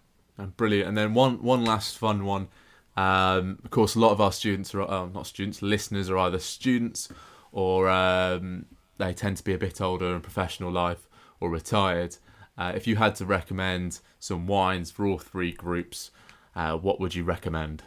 [0.57, 0.89] Brilliant.
[0.89, 2.49] And then one one last fun one.
[2.97, 6.39] Um, of course, a lot of our students are uh, not students, listeners are either
[6.39, 7.09] students
[7.53, 8.67] or um,
[8.99, 11.09] they tend to be a bit older in professional life
[11.41, 12.17] or retired.
[12.59, 16.11] Uh, if you had to recommend some wines for all three groups,
[16.57, 17.85] uh, what would you recommend?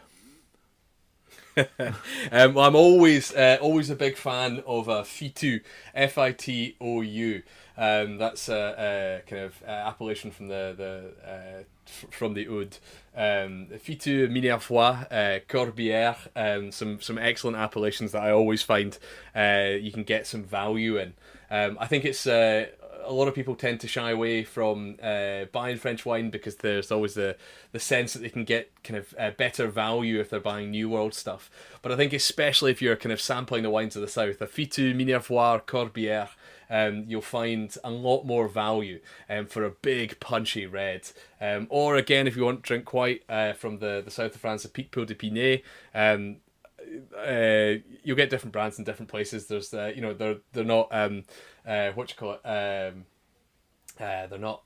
[1.56, 5.60] um, well, I'm always uh, always a big fan of uh, Fitou,
[5.94, 7.42] F I T O U.
[7.76, 12.46] Um, that's a, a, kind of uh, appellation from the the uh, f- from the
[12.46, 12.78] Aude.
[13.16, 18.96] Um, Fitou, Minervois, uh, Corbière, um, some some excellent appellations that I always find
[19.34, 21.14] uh, you can get some value in.
[21.50, 22.66] Um, I think it's uh,
[23.04, 26.90] a lot of people tend to shy away from uh, buying French wine because there's
[26.90, 27.36] always the
[27.72, 30.88] the sense that they can get kind of uh, better value if they're buying New
[30.88, 31.50] World stuff.
[31.82, 34.46] But I think especially if you're kind of sampling the wines of the south, a
[34.46, 36.30] Fitou, Minervois, Corbière,
[36.68, 41.08] um, you'll find a lot more value um, for a big punchy red.
[41.40, 44.40] Um, or again, if you want to drink white uh, from the, the south of
[44.40, 45.62] France, a Picpoul de Pinet.
[45.94, 46.36] Um,
[47.16, 49.46] uh, you'll get different brands in different places.
[49.46, 51.24] There's, uh, you know, they're they're not um,
[51.66, 52.46] uh, what you call it.
[52.46, 53.04] Um,
[53.98, 54.62] uh, they're not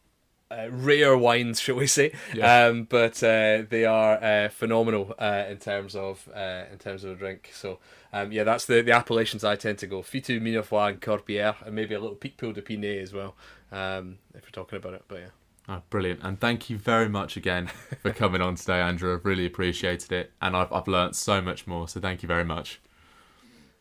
[0.51, 2.12] uh, rare wines, shall we say?
[2.34, 2.66] Yeah.
[2.66, 7.12] Um, but uh, they are uh, phenomenal uh, in terms of uh, in terms of
[7.12, 7.51] a drink.
[7.55, 7.78] So
[8.12, 11.74] um, yeah, that's the, the appellations I tend to go: Fitou, Minervois, and Corbière, and
[11.74, 13.34] maybe a little Picpoul de Pinet as well,
[13.72, 15.05] um, if we're talking about it.
[15.09, 15.28] But yeah.
[15.66, 16.20] Oh, brilliant.
[16.22, 17.70] And thank you very much again
[18.03, 19.14] for coming on today, Andrew.
[19.14, 20.30] I've really appreciated it.
[20.42, 21.88] And I've, I've learnt so much more.
[21.88, 22.82] So thank you very much.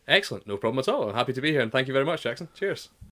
[0.08, 1.08] Excellent, no problem at all.
[1.10, 2.48] I'm happy to be here, and thank you very much, Jackson.
[2.54, 2.88] Cheers.